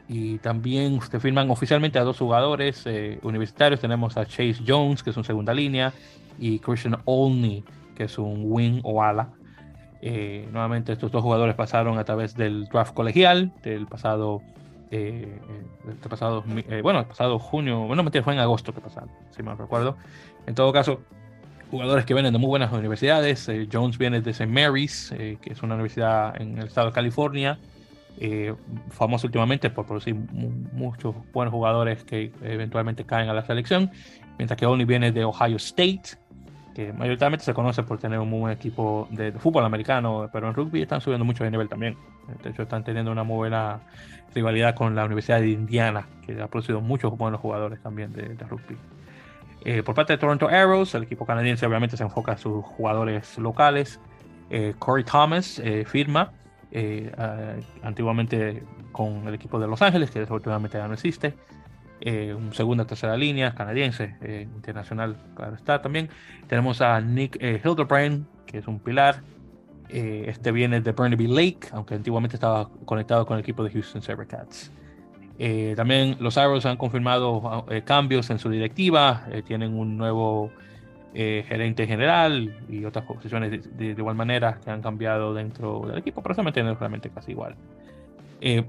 [0.09, 2.85] Y también se firman oficialmente a dos jugadores
[3.23, 3.81] universitarios.
[3.81, 5.93] Tenemos a Chase Jones, que es un segunda línea,
[6.39, 7.65] y Christian Olney,
[7.95, 9.31] que es un wing o ala.
[10.01, 14.41] nuevamente estos dos jugadores pasaron a través del draft colegial del pasado
[14.91, 15.39] eh,
[15.91, 19.43] este pasado, eh, bueno, el pasado junio, bueno, mentira, fue en agosto que pasaron, si
[19.43, 19.97] me recuerdo.
[20.47, 21.01] En todo caso,
[21.71, 23.49] jugadores que vienen de muy buenas universidades.
[23.49, 24.47] Eh, Jones viene de St.
[24.47, 27.59] Mary's, eh, que es una universidad en el estado de California,
[28.91, 33.93] famoso últimamente por producir muchos buenos jugadores que eventualmente caen a la selección.
[34.39, 36.19] Mientras que Only viene de Ohio State,
[36.79, 40.47] que mayoritariamente se conoce por tener un muy buen equipo de, de fútbol americano, pero
[40.47, 41.97] en rugby están subiendo mucho de nivel también.
[42.41, 43.81] De hecho, están teniendo una muy buena
[44.33, 48.77] rivalidad con la Universidad de Indiana, que ha producido muchos buenos jugadores también de, rugby.
[49.65, 53.37] Eh, por parte de Toronto Arrows, el equipo canadiense obviamente se enfoca a sus jugadores
[53.39, 53.99] locales.
[54.49, 56.31] Eh, Corey Thomas eh, firma
[57.83, 58.63] antiguamente
[58.93, 61.35] con el equipo de Los Ángeles, que desafortunadamente ya no existe.
[62.05, 64.17] Un segunda, tercera línea, canadiense,
[64.55, 66.09] internacional, claro está también.
[66.47, 69.23] Tenemos a Nick Hildebrand, que es un pilar,
[69.91, 74.03] eh, este viene de Burnaby Lake, aunque antiguamente estaba conectado con el equipo de Houston
[74.03, 74.71] Sabercats.
[75.39, 80.51] Eh, también los Arrows han confirmado eh, cambios en su directiva, tienen un nuevo
[81.15, 86.33] gerente general y otras posiciones de, igual manera que han cambiado dentro del equipo, pero
[86.33, 87.57] se mantienen realmente casi igual.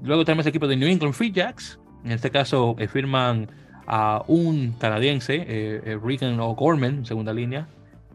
[0.02, 3.48] luego tenemos el equipo de New England Free Jacks, en este caso firman
[3.86, 7.66] a un canadiense, Regan O'Gorman, segunda línea,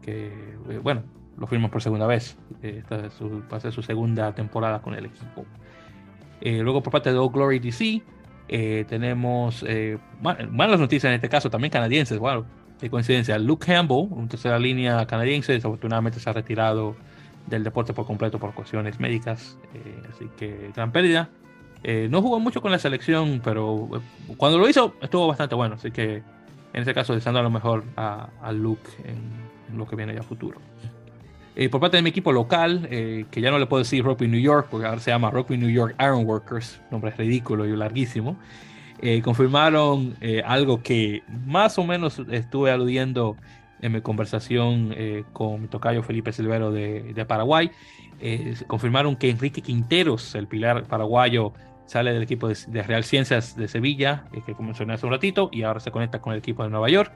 [0.02, 0.32] que
[0.82, 1.02] bueno,
[1.38, 2.36] lo firmó por segunda vez.
[2.62, 5.44] Eh, esta es su, va a ser su segunda temporada con el equipo.
[6.40, 8.02] Eh, luego por parte de Old Glory DC
[8.48, 9.64] eh, tenemos
[10.50, 12.44] malas noticias en este caso, también canadienses, bueno,
[12.80, 13.38] qué coincidencia.
[13.38, 16.94] Luke Campbell, un tercera línea canadiense, desafortunadamente se ha retirado
[17.46, 19.56] del deporte por completo por cuestiones médicas,
[20.12, 21.30] así que gran pérdida.
[21.84, 23.88] No jugó mucho con la selección, pero
[24.36, 26.22] cuando lo hizo estuvo bastante bueno, así que
[26.76, 29.46] en este caso deseando a lo mejor a, a Luke en,
[29.76, 30.60] lo que viene ya futuro.
[31.56, 34.28] Eh, por parte de mi equipo local, eh, que ya no le puedo decir Rugby
[34.28, 38.36] New York, porque ahora se llama Rugby New York Iron Workers, nombre ridículo y larguísimo,
[39.00, 43.36] eh, confirmaron algo que más o menos estuve aludiendo
[43.80, 44.94] en mi conversación
[45.32, 47.70] con mi tocayo Felipe Silvero de, de Paraguay.
[48.66, 51.52] Confirmaron que Enrique Quinteros, el pilar paraguayo,
[51.86, 55.62] sale del equipo de, de Real Ciencias de Sevilla, que mencioné hace un ratito, y
[55.62, 57.12] ahora se conecta con el equipo de Nueva York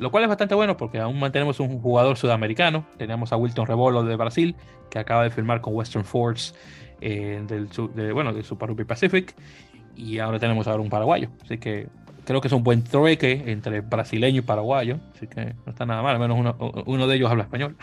[0.00, 2.86] lo cual es bastante bueno porque aún mantenemos un jugador sudamericano.
[2.96, 4.56] Tenemos a Wilton Rebolo de Brasil,
[4.88, 6.54] que acaba de firmar con Western Force
[7.02, 9.34] eh, del, de, bueno, del Super Rugby Pacific.
[9.94, 11.28] Y ahora tenemos ahora un paraguayo.
[11.44, 11.88] Así que
[12.24, 14.98] creo que es un buen trueque entre brasileño y paraguayo.
[15.14, 16.14] Así que no está nada mal.
[16.14, 17.76] Al menos uno, uno de ellos habla español.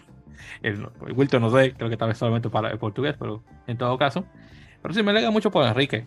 [0.61, 3.97] El, Wilton no sé, creo que tal vez solamente para el portugués, pero en todo
[3.97, 4.25] caso.
[4.81, 6.05] Pero sí me alega mucho por Enrique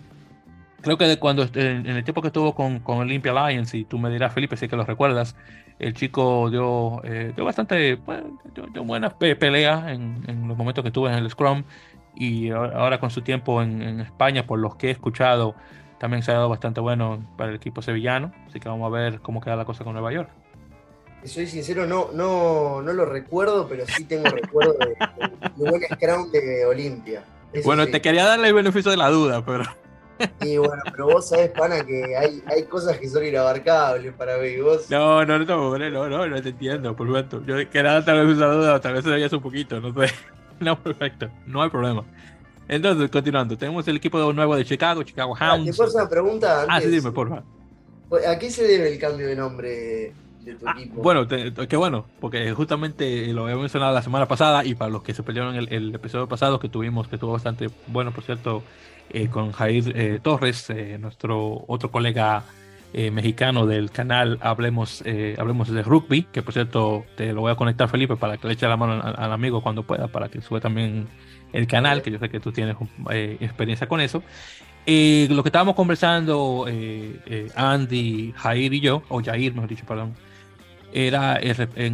[0.80, 3.98] creo que de cuando en el tiempo que estuvo con, con Olympia Lions, y tú
[3.98, 5.36] me dirás, Felipe, si que lo recuerdas,
[5.78, 8.38] el chico dio, eh, dio bastante bueno,
[8.72, 11.64] dio, buenas peleas en, en, los momentos que estuvo en el Scrum
[12.14, 15.54] y ahora con su tiempo en, en, España, por los que he escuchado,
[15.98, 19.20] también se ha dado bastante bueno para el equipo sevillano, así que vamos a ver
[19.20, 20.30] cómo queda la cosa con Nueva York.
[21.24, 24.96] Soy sincero, no, no, no lo recuerdo, pero sí tengo recuerdo de,
[25.56, 27.24] de, buen Scrum de Olimpia.
[27.64, 29.64] bueno, te quería darle el beneficio de la duda, pero...
[30.42, 34.56] Y bueno, pero vos sabés, pana, que hay, hay cosas que son inabarcables para mí.
[34.58, 34.90] ¿Vos?
[34.90, 37.42] No, no, no, no, no, no te entiendo, por supuesto.
[37.46, 40.12] Yo quería tal vez una duda, tal vez se veías un poquito, no sé.
[40.60, 42.04] No, perfecto, no hay problema.
[42.68, 45.70] Entonces, continuando, tenemos el equipo nuevo de Chicago, Chicago ah, Hounds.
[45.70, 46.66] ¿Te puedo hacer una pregunta?
[46.68, 47.44] Ah, sí, dime, por favor.
[48.28, 50.12] ¿A qué se debe el cambio de nombre
[50.44, 51.02] de tu ah, equipo?
[51.02, 55.14] Bueno, qué bueno, porque justamente lo había mencionado la semana pasada y para los que
[55.14, 58.62] se pelearon el, el episodio pasado que tuvimos, que estuvo bastante bueno, por cierto,
[59.12, 62.44] eh, con Jair eh, Torres, eh, nuestro otro colega
[62.92, 65.04] mexicano del canal Hablemos,
[65.38, 68.54] Hablemos de Rugby, que por cierto te lo voy a conectar Felipe para que le
[68.54, 71.06] eche la mano al, amigo cuando pueda, para que sube también
[71.52, 72.74] el canal, que yo sé que tú tienes
[73.38, 74.24] experiencia con eso.
[74.86, 76.66] lo que estábamos conversando
[77.54, 80.16] Andy, Jair y yo, o Jair mejor dicho, perdón,
[80.92, 81.40] era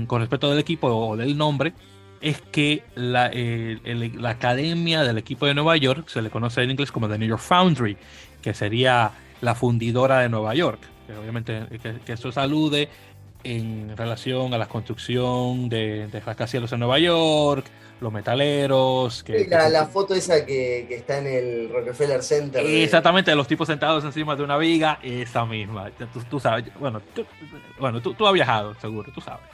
[0.07, 1.73] con respecto del equipo o del nombre,
[2.21, 6.91] es que la, la, academia del equipo de Nueva York se le conoce en inglés
[6.91, 7.97] como The New York Foundry,
[8.43, 10.81] que sería la fundidora de Nueva York.
[11.07, 11.67] Que obviamente
[12.05, 12.89] que, eso salude
[13.45, 17.67] en relación a la construcción de, de rascacielos en Nueva York,
[18.01, 19.23] los metaleros.
[19.23, 22.65] Que, la, foto esa que, está en el Rockefeller Center.
[22.65, 25.91] Exactamente, los tipos sentados encima de una viga, esa misma.
[26.29, 27.01] Tú, sabes, bueno,
[27.79, 29.45] bueno tú, tú, has viajado, seguro, tú sabes.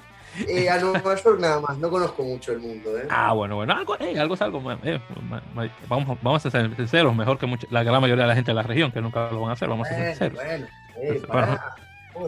[0.49, 2.97] Eh, a Nueva York nada más, no conozco mucho el mundo.
[2.99, 3.07] ¿eh?
[3.11, 4.62] Ah, bueno, bueno, algo, eh, algo es algo.
[4.82, 4.99] Eh,
[5.88, 8.55] vamos, vamos a ser sinceros, mejor que mucha, la gran mayoría de la gente de
[8.55, 10.38] la región, que nunca lo van a hacer, vamos a ser sinceros.
[10.43, 10.66] Bueno,
[10.97, 11.22] eh,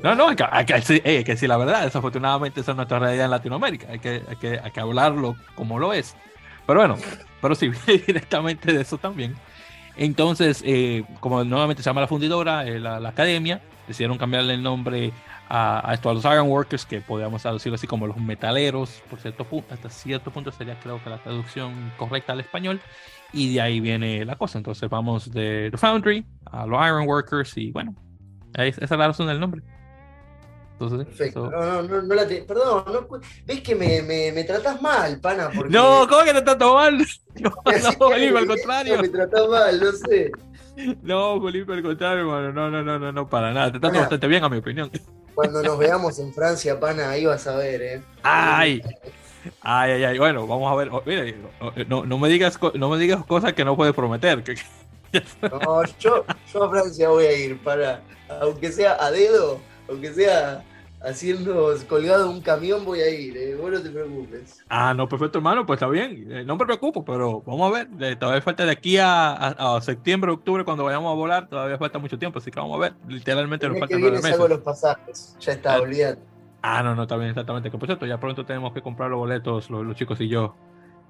[0.02, 1.84] no, no, hay que, hay, que, hay que, decir la verdad.
[1.84, 3.88] Desafortunadamente, esa es nuestra realidad en Latinoamérica.
[3.90, 6.16] Hay que, hay que, hay que hablarlo como lo es.
[6.66, 6.96] Pero bueno,
[7.40, 7.70] pero sí,
[8.06, 9.34] directamente de eso también.
[9.96, 15.12] Entonces, eh, como nuevamente se llama la fundidora, eh, la, academia, decidieron cambiarle el nombre
[15.48, 19.44] a, esto, a los Iron Workers, que podríamos decirlo así como los metaleros, por cierto
[19.44, 22.80] punto, hasta cierto punto sería creo que la traducción correcta al español,
[23.32, 24.58] y de ahí viene la cosa.
[24.58, 27.94] Entonces vamos de The Foundry a los Iron Workers, y bueno,
[28.54, 29.62] esa es la razón del nombre.
[30.78, 31.50] Perfecto.
[31.50, 32.42] No, no, no, no la te...
[32.42, 33.20] Perdón, no...
[33.46, 35.50] ves que me, me, me tratás mal, pana.
[35.54, 35.70] Porque...
[35.70, 37.06] No, ¿cómo que te trato mal?
[37.34, 37.50] No,
[37.98, 39.02] no, Felipe, al contrario.
[39.02, 40.30] Me tratás mal, no sé.
[41.02, 42.52] No, Felipe, al contrario, hermano.
[42.52, 43.72] No, no, no, no, no, para nada.
[43.72, 44.90] Te trato bastante bien, a mi opinión.
[45.34, 48.02] Cuando nos veamos en Francia, pana, ahí vas a ver, ¿eh?
[48.22, 48.82] Ay.
[49.62, 50.18] Ay, ay, ay.
[50.18, 50.88] Bueno, vamos a ver.
[50.92, 51.36] Oh, mire,
[51.88, 54.42] no, no, me digas, no me digas cosas que no puedes prometer.
[55.42, 58.02] no, yo, yo a Francia voy a ir para,
[58.40, 60.64] aunque sea a dedo, aunque sea
[61.04, 63.54] haciendo colgado un camión, voy a ir, eh.
[63.54, 64.64] vos no te preocupes.
[64.68, 67.88] Ah, no, perfecto, hermano, pues está bien, eh, no me preocupo, pero vamos a ver,
[68.00, 72.18] eh, todavía falta de aquí a, septiembre, octubre, cuando vayamos a volar, todavía falta mucho
[72.18, 74.38] tiempo, así que vamos a ver, literalmente nos falta nueve meses.
[74.38, 76.22] los pasajes, ya está, ah, olvídate.
[76.62, 79.18] Ah, no, no, está bien, exactamente, que por cierto, ya pronto tenemos que comprar los
[79.18, 80.54] boletos, los, chicos y yo,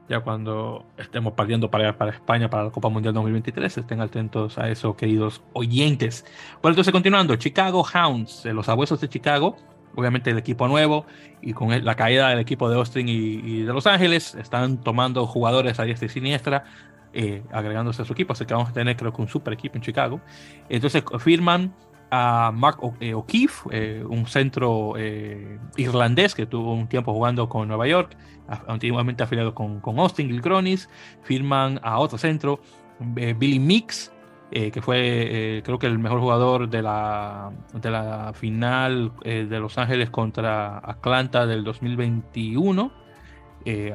[0.09, 3.79] ya cuando estemos partiendo para, España para la Copa Mundial 2023.
[3.79, 6.25] Estén atentos a eso, queridos oyentes.
[6.61, 9.57] Bueno, entonces continuando, Chicago Hounds, los abuesos de Chicago,
[9.95, 11.07] obviamente el equipo nuevo
[11.41, 15.79] y con la caída del equipo de Austin y, de Los Ángeles, están tomando jugadores
[15.81, 16.65] a diestra y siniestra,
[17.13, 19.77] eh, agregándose a su equipo, así que vamos a tener creo que un super equipo
[19.77, 20.21] en Chicago.
[20.69, 21.73] Entonces firman
[22.15, 24.95] a Mark eh, O'Keefe, eh, un centro
[25.77, 28.17] irlandés que tuvo un tiempo jugando con Nueva York,
[28.69, 30.89] antiguamente afiliado con, con Austin, Gilgronis,
[31.23, 32.61] firman a otro centro,
[33.01, 34.12] Billy Mix,
[34.57, 39.47] eh, que fue eh, creo que el mejor jugador de la, de la final eh,
[39.51, 42.93] de Los Ángeles contra Atlanta del 2021,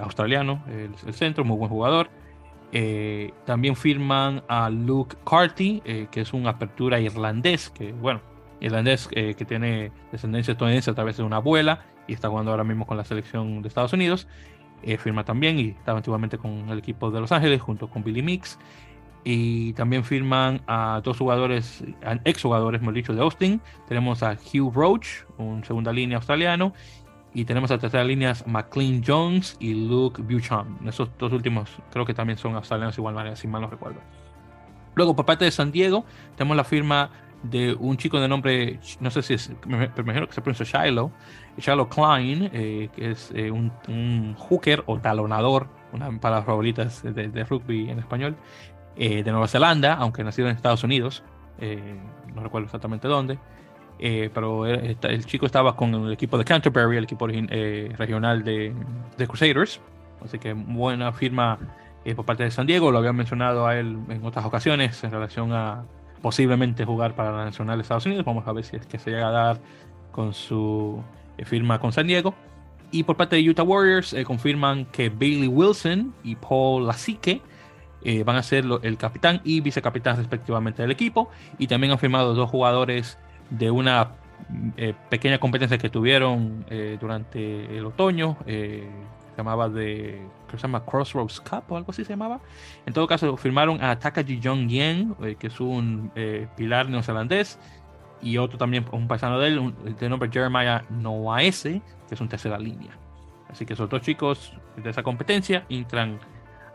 [0.02, 2.10] australiano, el, centro, muy buen jugador.
[3.46, 8.22] También firman a Luke Carty, que es un apertura irlandés, que bueno,
[8.62, 12.86] irlandés que tiene descendencia estadounidense a través de una abuela y está jugando ahora mismo
[12.86, 14.28] con la selección de Estados Unidos.
[15.00, 18.60] firma también y estaba antiguamente con el equipo de Los Ángeles junto con Billy Mix
[19.24, 21.84] y también firman a dos jugadores,
[22.24, 23.62] ex jugadores, hemos dicho, de Austin.
[23.88, 25.08] Tenemos a Hugh Roach,
[25.38, 26.74] un segunda línea australiano,
[27.34, 30.80] y tenemos a tercera línea McLean Jones y Luke Buchan.
[30.88, 34.00] Esos dos últimos creo que también son australianos igual, si mal no recuerdo.
[34.96, 36.06] Luego, por parte de San Diego,
[36.36, 37.12] tenemos la firma
[37.44, 41.12] de un chico de nombre, no sé si es, me, imagino que se pronuncia Shiloh,
[41.58, 47.44] Shiloh Klein, eh, que es eh, un, hooker o talonador, una de las favoritas de,
[47.46, 48.36] rugby en español,
[48.98, 51.24] eh, de Nueva Zelanda, aunque nacido en Estados Unidos,
[51.60, 51.98] eh,
[52.34, 53.40] no recuerdo exactamente dónde,
[54.00, 58.74] eh, pero el, chico estaba con el equipo de Canterbury, el equipo regional de,
[59.18, 59.80] de, Crusaders,
[60.24, 61.60] así que buena firma
[62.16, 65.54] por parte de San Diego, lo había mencionado a él en otras ocasiones en relación
[65.54, 65.84] a
[66.24, 69.12] posiblemente jugar para la Nacional de Estados Unidos, vamos a ver si es que se
[69.12, 69.60] llega a dar
[70.12, 71.04] con su
[71.46, 72.34] firma con San Diego.
[72.92, 77.42] Y por parte de Utah Warriors confirman que Bailey Wilson y Paul Lasique
[78.04, 81.30] eh, van a ser el capitán y vicecapitán respectivamente del equipo.
[81.58, 83.18] Y también han firmado dos jugadores
[83.50, 84.12] de una
[84.78, 88.38] eh, pequeña competencia que tuvieron eh, durante el otoño.
[88.46, 88.88] se
[89.38, 90.22] llamaba de.
[90.50, 92.40] Que se llama Crossroads Cup o algo así se llamaba.
[92.86, 96.12] En todo caso, firmaron a Takaji Jong Yen, que es un
[96.56, 97.60] pilar neozelandés.
[98.22, 102.58] Y otro también, un paisano de él, de nombre Jeremiah Noaese, que es un tercera
[102.58, 102.92] línea.
[103.50, 106.20] Así que esos dos chicos de esa competencia entran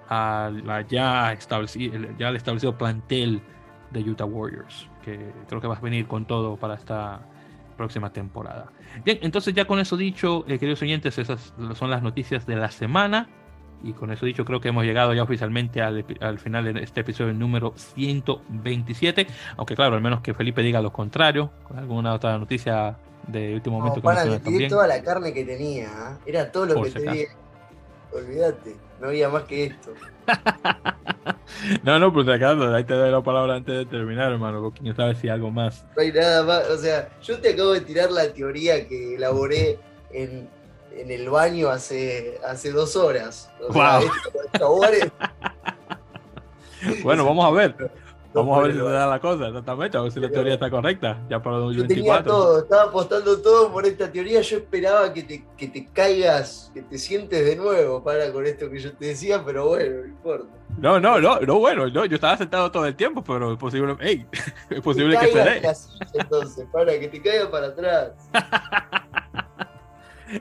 [0.09, 0.51] a
[0.89, 3.41] ya, establecido, ya establecido plantel
[3.95, 7.21] de Utah Warriors, que creo que va a venir con todo para esta
[7.77, 8.67] próxima temporada.
[9.05, 12.71] Bien, entonces ya con eso dicho, eh, queridos oyentes, esas son las noticias de la
[12.71, 13.29] semana.
[13.83, 17.03] Y con eso dicho, creo que hemos llegado ya oficialmente al, al, final de este
[17.03, 19.27] episodio número 127.
[19.59, 23.79] Aunque claro, al menos que Felipe diga lo contrario, con alguna otra noticia de último
[23.79, 23.97] momento.
[23.97, 24.71] No, para, también.
[24.71, 26.17] toda la carne que tenía, ¿eh?
[26.27, 27.27] era todo lo que tenía.
[28.15, 29.93] Olvídate no había más que esto.
[31.83, 34.73] no, no, pues acá ahí te doy la palabra antes de terminar, hermano.
[34.73, 35.85] Quién sabe si algo más.
[35.97, 36.69] No hay nada más.
[36.71, 39.79] O sea, yo te acabo de tirar la teoría que elaboré
[40.11, 40.49] en,
[40.97, 43.51] en el baño hace, hace dos horas.
[43.71, 44.03] wow.
[47.03, 47.91] bueno, vamos a ver.
[48.35, 50.69] Vamos a ver si se da la cosa, exactamente, a ver si la teoría está
[50.69, 51.87] correcta, ya para 2024.
[51.87, 55.89] Yo tenía todo, estaba apostando todo por esta teoría, yo esperaba que te, que te
[55.93, 60.01] caigas, que te sientes de nuevo para con esto que yo te decía, pero bueno,
[60.01, 60.49] no importa.
[60.79, 63.97] No, no, no, no, bueno, no, yo estaba sentado todo el tiempo, pero es posible,
[64.01, 64.27] hey,
[64.71, 65.63] es posible que, se dé.
[66.15, 68.13] entonces, para que te caiga para atrás.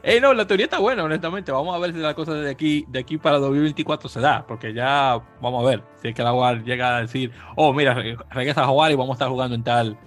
[0.02, 1.52] Ey, no, la teoría está buena, honestamente.
[1.52, 4.74] Vamos a ver si la cosa de aquí, de aquí para 2024 se da, porque
[4.74, 7.94] ya vamos a ver si es que la UAR llega a decir, oh, mira,
[8.32, 9.98] regresa a jugar y vamos a estar jugando en tal,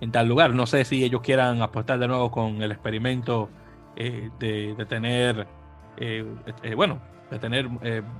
[0.00, 0.54] en tal lugar.
[0.54, 3.50] No sé si ellos quieran apostar de nuevo con el experimento
[3.96, 5.46] eh, de, tener,
[5.96, 6.24] eh,
[6.62, 7.68] eh, bueno, de tener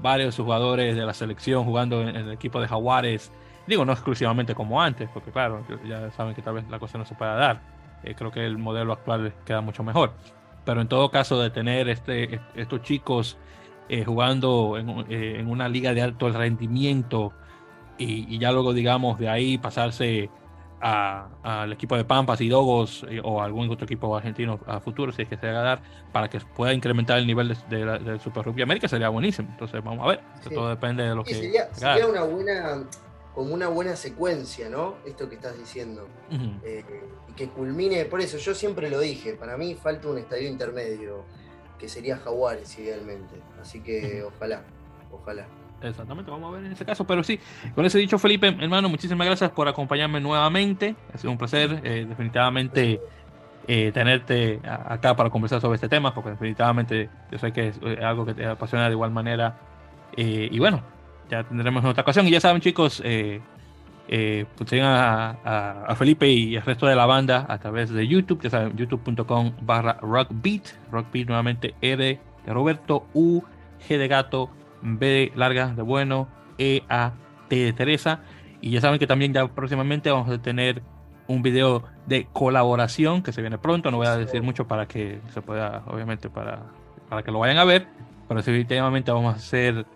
[0.03, 3.33] varios jugadores de la selección jugando en, el equipo de Jaguares.
[3.67, 7.05] Digo, no exclusivamente como antes, porque claro, ya saben que tal vez la cosa no
[7.07, 7.63] se pueda dar.
[8.17, 10.13] creo que el modelo actual queda mucho mejor
[10.65, 13.39] pero en todo caso de tener este, estos chicos
[13.89, 17.33] eh, jugando eh, en, una liga de alto rendimiento
[17.99, 20.31] y, ya luego digamos de ahí pasarse
[20.81, 25.23] al equipo de Pampas y Dogos eh, o algún otro equipo argentino a futuro si
[25.23, 28.63] es que se haga dar para que pueda incrementar el nivel de, del Super Rugby
[28.63, 29.49] América sería buenísimo.
[29.51, 30.21] Entonces vamos a ver.
[30.53, 32.85] Todo depende de lo que sería, sería una buena
[33.35, 34.95] como una buena secuencia, ¿no?
[35.05, 36.07] Esto que estás diciendo.
[36.63, 36.85] Eh,
[37.29, 41.25] y que culmine, por eso yo siempre lo dije, para mí falta un estadio intermedio,
[41.79, 43.35] que sería Jaguares idealmente.
[43.61, 44.63] Así que ojalá,
[45.11, 45.47] ojalá.
[45.83, 47.05] Exactamente, vamos a ver en ese caso.
[47.07, 47.41] Pero sí,
[47.75, 50.95] con ese dicho, Felipe, hermano, muchísimas gracias por acompañarme nuevamente.
[51.13, 53.01] Ha sido un placer, eh, definitivamente,
[53.67, 58.25] eh, tenerte acá para conversar sobre este tema, porque definitivamente yo sé que es algo
[58.25, 59.59] que te apasiona de igual manera.
[60.17, 60.94] y bueno,
[61.31, 62.27] ya tendremos en otra ocasión.
[62.27, 63.41] Y ya saben, chicos, eh,
[64.09, 65.31] eh, pues a,
[65.87, 69.53] a, Felipe y el resto de la banda a través de YouTube, ya saben, youtube.com
[69.63, 73.43] barra rockbeat, rockbeat nuevamente E de Roberto, U,
[73.89, 74.51] G de gato,
[74.83, 77.13] B larga de bueno, E, A,
[77.49, 78.21] T de Teresa.
[78.61, 80.83] Y ya saben que también ya próximamente vamos a tener
[81.27, 83.91] un video de colaboración que se viene pronto.
[83.91, 86.63] No voy a decir mucho para que se pueda, obviamente, para,
[87.09, 87.87] para que lo vayan a ver.
[88.29, 89.87] Pero definitivamente vamos a hacer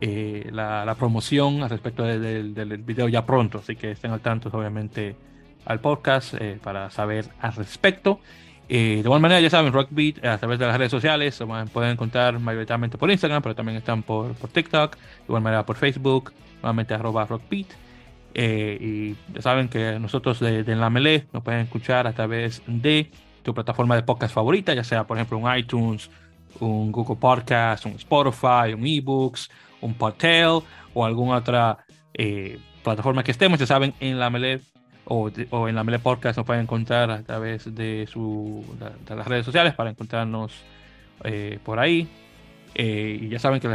[0.00, 5.16] eh, la, promoción al respecto del video ya pronto, así que estén al tanto obviamente
[5.64, 8.20] al podcast eh, para saber al respecto.
[8.68, 11.40] Eh, de igual manera, ya saben, Rockbeat a través de las redes sociales,
[11.72, 16.32] pueden encontrar mayoritariamente por Instagram, pero también están por, TikTok, de igual manera por Facebook,
[16.62, 17.68] nuevamente arroba Rockbeat.
[18.34, 23.10] y ya saben que nosotros de, de La Melé nos pueden escuchar a través de
[23.42, 26.10] tu plataforma de podcast favorita, ya sea por ejemplo un iTunes,
[26.60, 29.48] un Google Podcast, un Spotify, un eBooks,
[29.80, 30.60] un Podtail
[30.94, 31.78] o alguna otra
[32.14, 34.60] eh, plataforma que estemos, ya saben, en la Mele
[35.04, 35.28] o,
[35.68, 38.64] en la Mele Podcast nos pueden encontrar a través de, su,
[39.06, 40.52] de las redes sociales para encontrarnos
[41.24, 42.08] eh, por ahí.
[42.74, 43.68] Eh, y ya saben que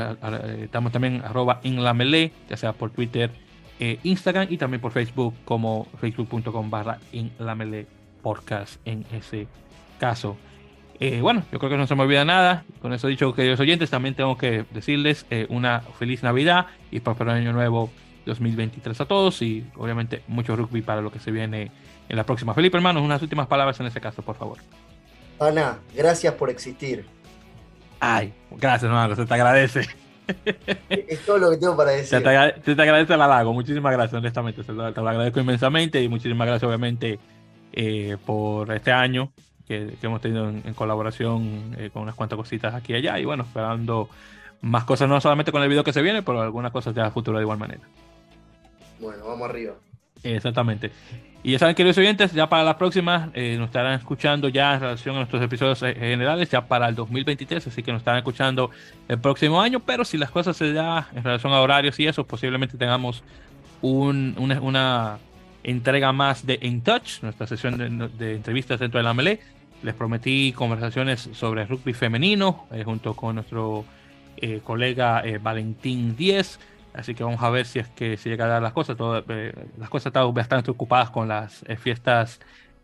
[0.63, 3.31] estamos también arroba en la Mele, ya sea por Twitter,
[3.79, 7.87] Instagram y también por Facebook como facebook.com barra en la Mele
[8.21, 9.47] Podcast en ese
[9.99, 10.37] caso.
[11.01, 12.63] Eh, bueno, yo creo que no se me olvida nada.
[12.79, 17.31] Con eso dicho, queridos oyentes, también tengo que decirles eh, una feliz Navidad y próspero
[17.31, 17.89] año nuevo
[18.27, 21.71] 2023 a todos y obviamente mucho rugby para lo que se viene
[22.07, 22.53] en la próxima.
[22.53, 24.59] Felipe, hermanos, unas últimas palabras en ese caso, por favor.
[25.39, 27.03] Ana, gracias por existir.
[27.99, 29.81] Ay, gracias, hermano, se te agradece.
[30.87, 32.09] Es todo lo que tengo para decir.
[32.09, 34.63] Se te, agradece el halago, muchísimas gracias, honestamente.
[34.63, 37.19] te lo agradezco inmensamente y muchísimas gracias, obviamente,
[37.73, 39.33] eh, por este año
[39.67, 43.19] que, hemos tenido en, colaboración eh, con unas cuantas cositas aquí y allá.
[43.19, 44.09] Y bueno, esperando
[44.61, 47.37] más cosas, no solamente con el video que se viene, pero algunas cosas ya futuro
[47.37, 47.81] de igual manera.
[48.99, 49.73] Bueno, vamos arriba.
[50.23, 50.91] Exactamente.
[51.43, 54.81] Y ya saben, queridos oyentes, ya para la próxima eh, nos estarán escuchando ya en
[54.81, 58.69] relación a nuestros episodios eh, generales, ya para el 2023, así que nos estarán escuchando
[59.07, 62.27] el próximo año, pero si las cosas se dan en relación a horarios y eso,
[62.27, 63.23] posiblemente tengamos
[63.81, 65.17] un, una,
[65.63, 67.77] entrega más de In Touch, nuestra sesión
[68.17, 69.39] de, entrevistas dentro de la Melee.
[69.83, 73.83] Les prometí conversaciones sobre rugby femenino eh, junto con nuestro
[74.37, 76.59] eh, colega eh, Valentín Díez.
[76.93, 78.97] Así que vamos a ver si es que se llega a dar las cosas.
[78.99, 82.39] las cosas están bastante ocupadas con las fiestas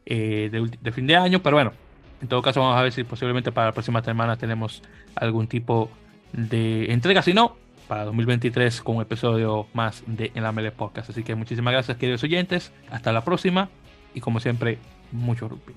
[0.05, 1.73] de, de, fin de año, pero bueno,
[2.21, 4.82] en todo caso vamos a ver si posiblemente para la próxima semana tenemos
[5.13, 5.91] algún tipo
[6.32, 7.21] de entrega.
[7.21, 7.57] Si no,
[7.88, 11.09] para 2023 con un episodio más de En la Mele Podcast.
[11.09, 12.71] Así que muchísimas gracias, queridos oyentes.
[12.89, 13.69] Hasta la próxima
[14.13, 14.77] y como siempre,
[15.11, 15.73] mucho rugby.